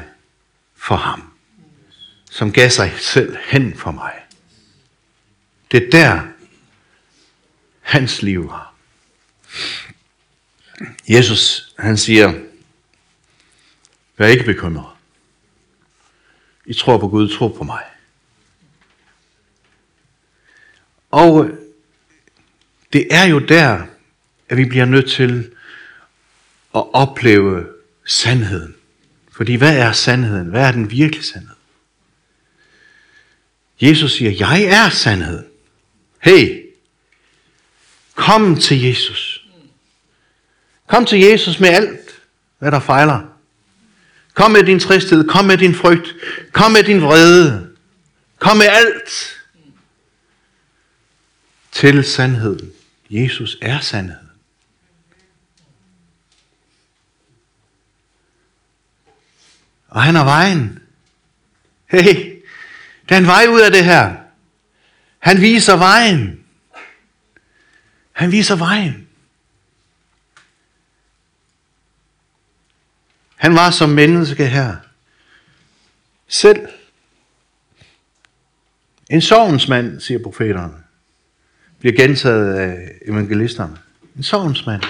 for 0.82 0.96
ham. 0.96 1.34
Som 2.32 2.52
gav 2.52 2.70
sig 2.70 2.94
selv 3.00 3.38
hen 3.46 3.78
for 3.78 3.92
mig. 3.92 4.14
Det 5.72 5.84
er 5.84 5.90
der, 5.90 6.28
hans 7.82 8.22
liv 8.22 8.50
var. 8.50 8.74
Jesus, 11.10 11.74
han 11.80 11.98
siger, 11.98 12.34
vær 14.18 14.28
ikke 14.28 14.44
bekymret. 14.44 14.96
I 16.66 16.74
tror 16.74 16.98
på 16.98 17.08
Gud, 17.08 17.30
tro 17.30 17.48
på 17.48 17.64
mig. 17.64 17.84
Og 21.12 21.50
det 22.94 23.08
er 23.12 23.24
jo 23.24 23.40
der, 23.40 23.86
at 24.50 24.58
vi 24.58 24.66
bliver 24.66 24.86
nødt 24.86 25.10
til 25.12 25.56
at 26.76 26.94
opleve 26.94 27.68
sandheden. 28.06 28.76
Fordi 29.42 29.56
hvad 29.56 29.78
er 29.78 29.92
sandheden? 29.92 30.48
Hvad 30.48 30.68
er 30.68 30.72
den 30.72 30.92
virkelige 30.92 31.24
sandhed? 31.24 31.56
Jesus 33.82 34.14
siger, 34.14 34.32
jeg 34.32 34.64
er 34.64 34.90
sandheden. 34.90 35.46
Hey, 36.20 36.66
kom 38.16 38.60
til 38.60 38.82
Jesus. 38.82 39.46
Kom 40.88 41.06
til 41.06 41.20
Jesus 41.20 41.60
med 41.60 41.70
alt, 41.70 42.22
hvad 42.60 42.72
der 42.72 42.80
fejler. 42.80 43.20
Kom 44.34 44.52
med 44.52 44.64
din 44.64 44.80
tristhed, 44.80 45.28
kom 45.28 45.46
med 45.46 45.58
din 45.58 45.76
frygt, 45.76 46.16
kom 46.52 46.72
med 46.72 46.84
din 46.84 47.02
vrede, 47.02 47.70
kom 48.40 48.58
med 48.58 48.68
alt 48.68 49.42
til 51.72 52.04
sandheden. 52.04 52.72
Jesus 53.10 53.58
er 53.62 53.80
sandheden. 53.80 54.31
Og 59.92 60.04
han 60.04 60.16
er 60.16 60.24
vejen. 60.24 60.80
Hey, 61.88 62.42
der 63.10 63.16
er 63.16 63.20
en 63.20 63.26
vej 63.26 63.46
ud 63.50 63.62
af 63.62 63.72
det 63.72 63.86
her. 63.86 64.16
Han 65.20 65.42
viser 65.42 65.78
vejen. 65.78 66.44
Han 68.12 68.32
viser 68.32 68.56
vejen. 68.56 69.08
Han 73.36 73.56
var 73.56 73.72
som 73.72 73.90
menneske 73.90 74.46
her. 74.46 74.76
Selv. 76.28 76.68
En 79.10 79.22
sovensmand, 79.22 80.00
siger 80.00 80.24
profeterne. 80.24 80.84
Bliver 81.80 81.96
gentaget 81.96 82.54
af 82.54 82.92
evangelisterne. 83.08 83.78
En 84.18 84.24
sovensmand. 84.24 84.84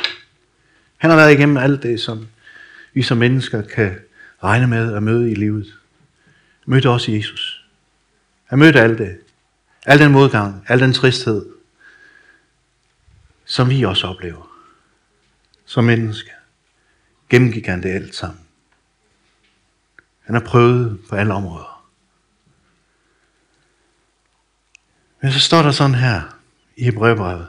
Han 0.97 1.09
har 1.09 1.17
været 1.17 1.33
igennem 1.33 1.57
alt 1.57 1.83
det, 1.83 2.01
som 2.01 2.27
vi 2.93 3.03
som 3.03 3.17
mennesker 3.17 3.61
kan 3.61 3.99
regne 4.43 4.67
med 4.67 4.93
at 4.95 5.04
møde 5.04 5.32
i 5.32 5.36
livet. 5.36 5.80
Mødte 6.65 6.89
også 6.89 7.12
Jesus. 7.12 7.65
Han 8.45 8.60
mødte 8.60 8.80
alt 8.82 8.97
det. 8.97 9.19
Al 9.86 9.99
den 9.99 10.12
modgang, 10.12 10.65
al 10.67 10.80
den 10.80 10.93
tristhed, 10.93 11.45
som 13.45 13.69
vi 13.69 13.84
også 13.84 14.08
oplever. 14.08 14.51
Som 15.65 15.84
mennesker. 15.84 16.32
Gennemgik 17.30 17.65
han 17.65 17.84
det 17.84 17.89
alt 17.89 18.15
sammen. 18.15 18.39
Han 20.21 20.36
har 20.36 20.41
prøvet 20.41 20.99
på 21.10 21.15
alle 21.15 21.34
områder. 21.34 21.86
Men 25.21 25.32
så 25.32 25.39
står 25.39 25.62
der 25.62 25.71
sådan 25.71 25.95
her 25.95 26.21
i 26.75 26.84
Hebræerbrevet, 26.84 27.47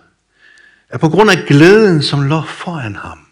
at 0.88 1.00
på 1.00 1.08
grund 1.08 1.30
af 1.30 1.36
glæden, 1.48 2.02
som 2.02 2.22
lå 2.22 2.42
foran 2.42 2.96
ham, 2.96 3.26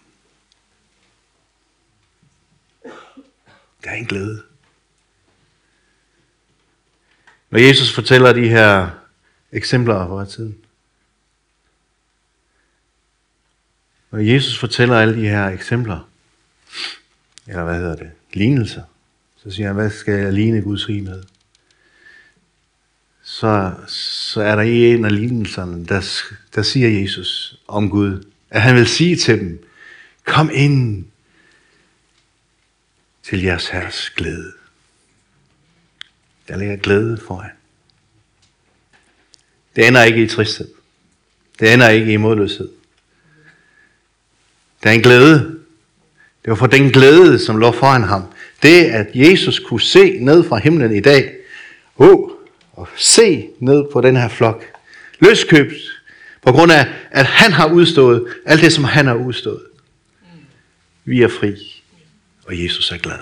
der 3.84 3.90
er 3.90 3.94
en 3.94 4.06
glæde. 4.06 4.42
Når 7.50 7.58
Jesus 7.58 7.94
fortæller 7.94 8.32
de 8.32 8.48
her 8.48 8.90
eksempler 9.52 10.06
fra 10.06 10.24
tiden, 10.24 10.56
når 14.10 14.18
Jesus 14.18 14.58
fortæller 14.58 14.98
alle 14.98 15.16
de 15.16 15.28
her 15.28 15.46
eksempler, 15.46 16.08
eller 17.46 17.64
hvad 17.64 17.76
hedder 17.76 17.96
det, 17.96 18.10
lignelser, 18.32 18.82
så 19.36 19.50
siger 19.50 19.66
han, 19.66 19.76
hvad 19.76 19.90
skal 19.90 20.14
jeg 20.14 20.32
ligne 20.32 20.62
Guds 20.62 20.88
rige 20.88 21.02
med? 21.02 21.22
Så, 23.22 23.74
så 23.86 24.42
er 24.42 24.56
der 24.56 24.62
i 24.62 24.94
en 24.94 25.04
af 25.04 25.14
lignelserne, 25.14 25.86
der, 25.86 26.06
der 26.54 26.62
siger 26.62 27.00
Jesus 27.00 27.60
om 27.68 27.90
Gud, 27.90 28.24
at 28.50 28.62
han 28.62 28.76
vil 28.76 28.86
sige 28.86 29.16
til 29.16 29.40
dem, 29.40 29.64
kom 30.24 30.50
ind 30.54 31.06
til 33.22 33.42
jeres 33.42 33.68
herres 33.68 34.10
glæde. 34.10 34.52
Der 36.48 36.56
ligger 36.56 36.76
glæde 36.76 37.20
foran. 37.26 37.50
Det 39.76 39.86
ender 39.86 40.02
ikke 40.02 40.22
i 40.22 40.26
tristhed. 40.26 40.68
Det 41.60 41.72
ender 41.72 41.88
ikke 41.88 42.12
i 42.12 42.16
modløshed. 42.16 42.68
Der 44.82 44.90
er 44.90 44.94
en 44.94 45.02
glæde. 45.02 45.60
Det 46.44 46.50
var 46.50 46.54
for 46.54 46.66
den 46.66 46.90
glæde, 46.90 47.38
som 47.38 47.56
lå 47.56 47.72
foran 47.72 48.02
ham. 48.02 48.22
Det, 48.62 48.84
at 48.84 49.06
Jesus 49.14 49.58
kunne 49.58 49.80
se 49.80 50.18
ned 50.18 50.44
fra 50.44 50.58
himlen 50.58 50.94
i 50.96 51.00
dag. 51.00 51.36
Oh, 51.96 52.30
og 52.72 52.88
se 52.96 53.48
ned 53.58 53.84
på 53.92 54.00
den 54.00 54.16
her 54.16 54.28
flok. 54.28 54.64
Løskøbt. 55.18 55.74
På 56.42 56.52
grund 56.52 56.72
af, 56.72 56.86
at 57.10 57.26
han 57.26 57.52
har 57.52 57.72
udstået 57.72 58.26
alt 58.46 58.60
det, 58.60 58.72
som 58.72 58.84
han 58.84 59.06
har 59.06 59.14
udstået. 59.14 59.62
Vi 61.04 61.22
er 61.22 61.28
fri. 61.28 61.79
Og 62.50 62.64
Jesus 62.64 62.92
er 62.92 62.98
glad. 62.98 63.18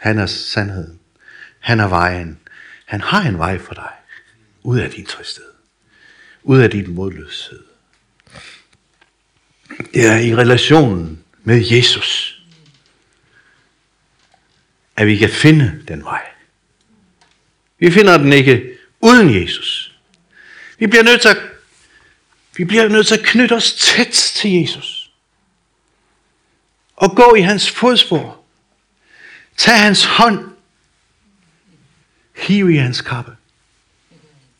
Han 0.00 0.18
er 0.18 0.26
sandheden. 0.26 1.00
Han 1.58 1.80
er 1.80 1.88
vejen. 1.88 2.40
Han 2.84 3.00
har 3.00 3.22
en 3.22 3.38
vej 3.38 3.58
for 3.58 3.74
dig. 3.74 3.92
Ud 4.62 4.78
af 4.78 4.90
din 4.90 5.06
tristhed. 5.06 5.50
Ud 6.42 6.58
af 6.58 6.70
din 6.70 6.90
modløshed. 6.90 7.62
Det 9.94 10.06
er 10.06 10.16
i 10.16 10.34
relationen 10.34 11.24
med 11.42 11.66
Jesus, 11.66 12.42
at 14.96 15.06
vi 15.06 15.16
kan 15.16 15.30
finde 15.30 15.82
den 15.88 16.04
vej. 16.04 16.22
Vi 17.78 17.90
finder 17.90 18.18
den 18.18 18.32
ikke 18.32 18.78
uden 19.00 19.42
Jesus. 19.42 19.98
Vi 20.78 20.86
bliver 20.86 21.02
nødt 21.02 21.20
til 21.20 21.28
at, 21.28 21.38
vi 22.56 22.64
bliver 22.64 22.88
nødt 22.88 23.06
til 23.06 23.14
at 23.14 23.24
knytte 23.24 23.52
os 23.52 23.72
tæt 23.72 24.12
til 24.12 24.50
Jesus. 24.50 25.03
Og 26.96 27.16
gå 27.16 27.34
i 27.34 27.40
hans 27.40 27.70
fodspor. 27.70 28.44
Tag 29.56 29.80
hans 29.80 30.04
hånd. 30.04 30.50
Hiv 32.36 32.70
i 32.70 32.76
hans 32.76 33.00
kappe. 33.00 33.36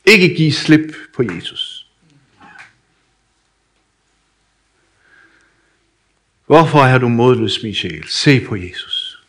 Ikke 0.04 0.34
give 0.34 0.52
slip 0.52 0.94
på 1.14 1.22
Jesus. 1.22 1.88
Hvorfor 6.46 6.78
er 6.78 6.98
du 6.98 7.08
modløs, 7.08 7.62
min 7.62 7.74
sjæl? 7.74 8.08
Se 8.08 8.46
på 8.46 8.56
Jesus. 8.56 9.24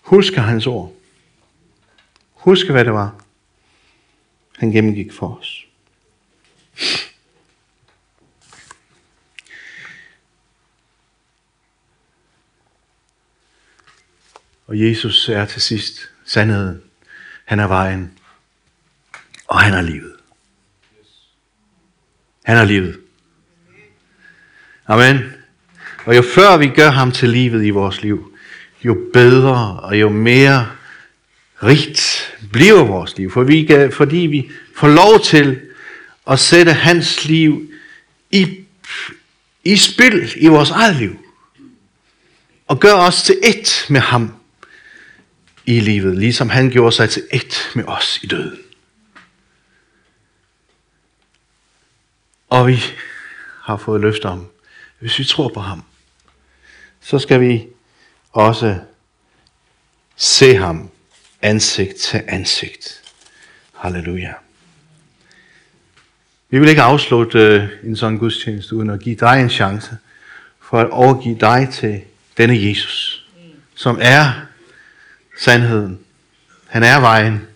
Husk 0.00 0.34
hans 0.34 0.66
ord. 0.66 0.94
Husk, 2.32 2.70
hvad 2.70 2.84
det 2.84 2.92
var, 2.92 3.21
han 4.62 4.72
gennemgik 4.72 5.12
for 5.12 5.38
os. 5.40 5.66
Og 14.66 14.80
Jesus 14.80 15.28
er 15.28 15.44
til 15.44 15.62
sidst 15.62 16.10
sandheden. 16.24 16.82
Han 17.44 17.60
er 17.60 17.66
vejen. 17.66 18.18
Og 19.46 19.60
han 19.60 19.74
er 19.74 19.82
livet. 19.82 20.16
Han 22.44 22.56
er 22.56 22.64
livet. 22.64 23.00
Amen. 24.86 25.18
Og 26.04 26.16
jo 26.16 26.22
før 26.34 26.56
vi 26.56 26.68
gør 26.68 26.90
ham 26.90 27.12
til 27.12 27.28
livet 27.28 27.64
i 27.64 27.70
vores 27.70 28.02
liv, 28.02 28.36
jo 28.84 29.10
bedre 29.12 29.80
og 29.80 30.00
jo 30.00 30.08
mere 30.08 30.81
rigt 31.62 32.32
bliver 32.52 32.84
vores 32.84 33.16
liv. 33.16 33.30
For 33.30 33.42
vi 33.42 33.64
kan, 33.64 33.92
fordi 33.92 34.16
vi 34.16 34.50
får 34.76 34.88
lov 34.88 35.20
til 35.20 35.60
at 36.26 36.38
sætte 36.38 36.72
hans 36.72 37.24
liv 37.24 37.72
i, 38.30 38.64
i 39.64 39.76
spil 39.76 40.32
i 40.36 40.46
vores 40.46 40.70
eget 40.70 40.96
liv. 40.96 41.18
Og 42.66 42.80
gøre 42.80 43.00
os 43.00 43.22
til 43.22 43.32
ét 43.44 43.92
med 43.92 44.00
ham 44.00 44.34
i 45.66 45.80
livet, 45.80 46.18
ligesom 46.18 46.48
han 46.48 46.70
gjorde 46.70 46.92
sig 46.92 47.10
til 47.10 47.22
ét 47.34 47.56
med 47.74 47.84
os 47.86 48.20
i 48.22 48.26
døden. 48.26 48.58
Og 52.48 52.66
vi 52.66 52.82
har 53.62 53.76
fået 53.76 54.00
løfter 54.00 54.28
om, 54.28 54.46
hvis 54.98 55.18
vi 55.18 55.24
tror 55.24 55.48
på 55.48 55.60
ham, 55.60 55.82
så 57.00 57.18
skal 57.18 57.40
vi 57.40 57.66
også 58.32 58.78
se 60.16 60.56
ham 60.56 60.90
ansigt 61.42 61.96
til 61.96 62.22
ansigt. 62.28 63.02
Halleluja. 63.74 64.32
Vi 66.50 66.58
vil 66.58 66.68
ikke 66.68 66.82
afslutte 66.82 67.38
øh, 67.38 67.68
en 67.84 67.96
sådan 67.96 68.18
gudstjeneste 68.18 68.76
uden 68.76 68.90
at 68.90 69.00
give 69.00 69.16
dig 69.16 69.40
en 69.40 69.50
chance 69.50 69.98
for 70.60 70.80
at 70.80 70.90
overgive 70.90 71.38
dig 71.40 71.68
til 71.72 72.02
denne 72.36 72.68
Jesus, 72.68 73.26
som 73.74 73.98
er 74.02 74.32
sandheden. 75.38 75.98
Han 76.66 76.82
er 76.82 77.00
vejen, 77.00 77.46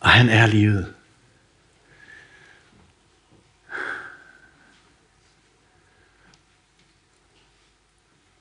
og 0.00 0.08
han 0.08 0.28
er 0.28 0.46
livet. 0.46 0.92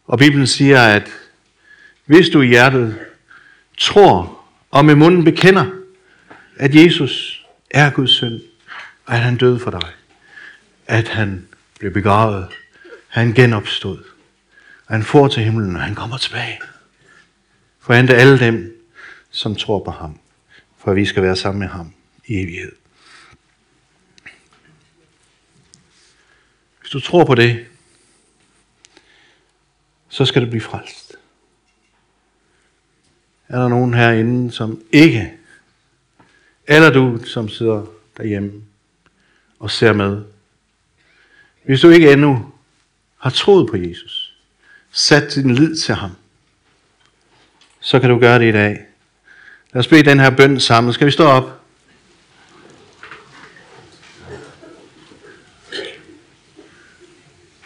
Og 0.08 0.20
Bibelen 0.20 0.48
siger, 0.48 0.82
at 0.82 1.10
hvis 2.06 2.30
du 2.30 2.42
i 2.42 2.48
hjertet 2.48 3.00
tror 3.78 4.45
og 4.72 4.86
med 4.86 4.96
munden 4.96 5.24
bekender, 5.24 5.66
at 6.56 6.76
Jesus 6.76 7.46
er 7.70 7.90
Guds 7.90 8.12
søn, 8.12 8.42
og 9.06 9.14
at 9.14 9.20
han 9.20 9.38
døde 9.38 9.60
for 9.60 9.72
dig, 9.72 9.90
at 10.88 11.08
han 11.08 11.48
blev 11.80 11.92
begravet, 11.92 12.48
han 13.08 13.34
genopstod, 13.34 14.04
og 14.88 14.94
han 14.94 15.04
får 15.04 15.28
til 15.28 15.44
himlen, 15.44 15.76
og 15.76 15.82
han 15.82 15.96
kommer 15.96 16.18
tilbage. 16.18 16.60
For 17.80 17.94
at 17.94 18.10
alle 18.10 18.40
dem, 18.40 18.76
som 19.32 19.56
tror 19.56 19.84
på 19.84 19.92
ham, 19.92 20.20
for 20.78 20.92
at 20.92 20.98
vi 20.98 21.06
skal 21.06 21.24
være 21.24 21.36
sammen 21.36 21.60
med 21.60 21.68
ham 21.68 21.94
i 22.26 22.42
evighed. 22.42 22.72
Hvis 26.80 26.92
du 26.92 27.00
tror 27.00 27.26
på 27.26 27.36
det, 27.36 27.66
så 30.10 30.26
skal 30.26 30.42
du 30.42 30.50
blive 30.50 30.62
frelst. 30.62 31.15
Er 33.50 33.60
der 33.60 33.68
nogen 33.68 33.94
herinde, 33.94 34.52
som 34.52 34.82
ikke, 34.92 35.34
eller 36.68 36.90
du, 36.90 37.20
som 37.26 37.50
sidder 37.50 37.86
derhjemme 38.18 38.52
og 39.60 39.72
ser 39.72 39.94
med, 39.94 40.22
hvis 41.64 41.82
du 41.82 41.90
ikke 41.90 42.12
endnu 42.12 42.52
har 43.18 43.30
troet 43.30 43.70
på 43.70 43.78
Jesus, 43.78 44.36
sat 44.92 45.36
din 45.36 45.56
lid 45.56 45.76
til 45.76 45.96
ham, 45.96 46.12
så 47.80 48.00
kan 48.00 48.10
du 48.10 48.20
gøre 48.20 48.40
det 48.40 48.50
i 48.50 48.52
dag. 48.52 48.86
Lad 49.74 49.80
os 49.80 49.88
bede 49.88 50.04
den 50.04 50.20
her 50.20 50.30
bøn 50.30 50.60
sammen. 50.60 50.94
Skal 50.94 51.08
vi 51.08 51.12
stå 51.12 51.26
op? 51.26 51.62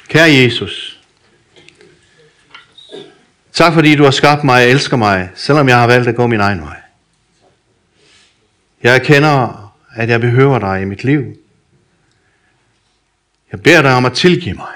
Kære 0.08 0.32
Jesus, 0.32 0.99
tak 3.60 3.74
fordi 3.74 3.96
du 3.96 4.04
har 4.04 4.12
skabt 4.12 4.44
mig 4.44 4.64
og 4.64 4.70
elsker 4.70 4.98
mig, 4.98 5.30
selvom 5.36 5.68
jeg 5.70 5.80
har 5.80 5.88
valgt 5.88 6.08
at 6.08 6.16
gå 6.16 6.28
min 6.28 6.40
egen 6.40 6.62
vej. 6.62 6.82
Jeg 8.84 8.96
erkender, 8.96 9.74
at 9.96 10.10
jeg 10.10 10.22
behøver 10.22 10.60
dig 10.60 10.82
i 10.82 10.86
mit 10.86 11.04
liv. 11.04 11.38
Jeg 13.52 13.64
beder 13.64 13.82
dig 13.82 13.94
om 13.94 14.06
at 14.06 14.14
tilgive 14.14 14.56
mig. 14.56 14.74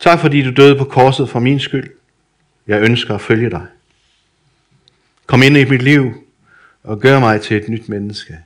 Tak 0.00 0.20
fordi 0.20 0.42
du 0.42 0.50
døde 0.50 0.78
på 0.78 0.84
korset 0.84 1.30
for 1.30 1.40
min 1.40 1.60
skyld. 1.60 1.90
Jeg 2.66 2.82
ønsker 2.82 3.14
at 3.14 3.20
følge 3.20 3.50
dig. 3.50 3.66
Kom 5.26 5.42
ind 5.42 5.56
i 5.56 5.64
mit 5.64 5.82
liv 5.82 6.26
og 6.82 7.00
gør 7.00 7.20
mig 7.20 7.42
til 7.42 7.56
et 7.56 7.68
nyt 7.68 7.88
menneske. 7.88 8.38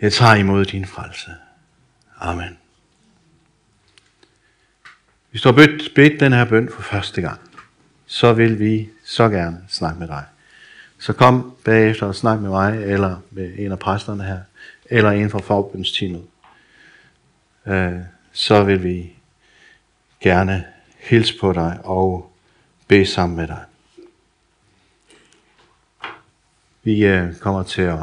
Jeg 0.00 0.12
tager 0.12 0.34
imod 0.34 0.64
din 0.64 0.86
frelse. 0.86 1.30
Amen. 2.20 2.61
Hvis 5.32 5.42
du 5.42 5.48
har 5.48 5.56
bedt, 5.56 5.94
bedt 5.94 6.20
den 6.20 6.32
her 6.32 6.44
bøn 6.44 6.68
for 6.74 6.82
første 6.82 7.20
gang, 7.20 7.40
så 8.06 8.32
vil 8.32 8.58
vi 8.58 8.88
så 9.04 9.28
gerne 9.28 9.58
snakke 9.68 10.00
med 10.00 10.08
dig. 10.08 10.24
Så 10.98 11.12
kom 11.12 11.54
bagefter 11.64 12.06
og 12.06 12.14
snak 12.14 12.40
med 12.40 12.50
mig, 12.50 12.84
eller 12.84 13.16
med 13.30 13.52
en 13.58 13.72
af 13.72 13.78
præsterne 13.78 14.24
her, 14.24 14.38
eller 14.84 15.10
en 15.10 15.30
fra 15.30 15.38
forbundsteamet. 15.38 16.22
Øh, 17.66 17.92
så 18.32 18.64
vil 18.64 18.82
vi 18.82 19.12
gerne 20.20 20.64
hilse 20.98 21.38
på 21.40 21.52
dig 21.52 21.78
og 21.84 22.32
bede 22.88 23.06
sammen 23.06 23.36
med 23.36 23.46
dig. 23.46 23.64
Vi 26.82 27.04
øh, 27.04 27.36
kommer 27.36 27.62
til 27.62 27.82
at 27.82 27.98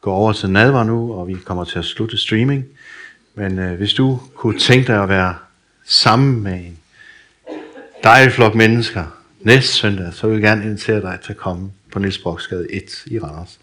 gå 0.00 0.12
over 0.12 0.32
til 0.32 0.50
nadver 0.50 0.84
nu, 0.84 1.14
og 1.14 1.28
vi 1.28 1.34
kommer 1.34 1.64
til 1.64 1.78
at 1.78 1.84
slutte 1.84 2.18
streaming. 2.18 2.64
Men 3.34 3.58
øh, 3.58 3.76
hvis 3.76 3.92
du 3.92 4.20
kunne 4.34 4.58
tænke 4.58 4.86
dig 4.86 5.02
at 5.02 5.08
være 5.08 5.34
sammen 5.90 6.42
med 6.42 6.52
en 6.52 6.78
dejlig 8.04 8.32
flok 8.32 8.54
mennesker 8.54 9.04
næste 9.40 9.72
søndag, 9.72 10.14
så 10.14 10.26
vil 10.26 10.34
jeg 10.34 10.42
gerne 10.42 10.64
invitere 10.64 11.00
dig 11.00 11.18
til 11.24 11.32
at 11.32 11.36
komme 11.36 11.70
på 11.92 11.98
Niels 11.98 12.18
Broksgade 12.18 12.66
1 12.72 12.82
i 13.06 13.18
Randers 13.18 13.60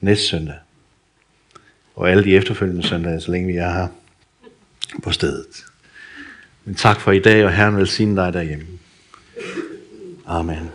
næste 0.00 0.24
søndag. 0.24 0.54
Og 1.94 2.10
alle 2.10 2.24
de 2.24 2.36
efterfølgende 2.36 2.88
søndage, 2.88 3.20
så 3.20 3.32
længe 3.32 3.46
vi 3.46 3.56
er 3.56 3.70
her 3.70 3.88
på 5.02 5.12
stedet. 5.12 5.64
Men 6.64 6.74
tak 6.74 7.00
for 7.00 7.12
i 7.12 7.18
dag, 7.18 7.44
og 7.44 7.52
Herren 7.52 7.76
vil 7.76 7.86
sige 7.86 8.16
dig 8.16 8.32
derhjemme. 8.32 8.66
Amen. 10.26 10.70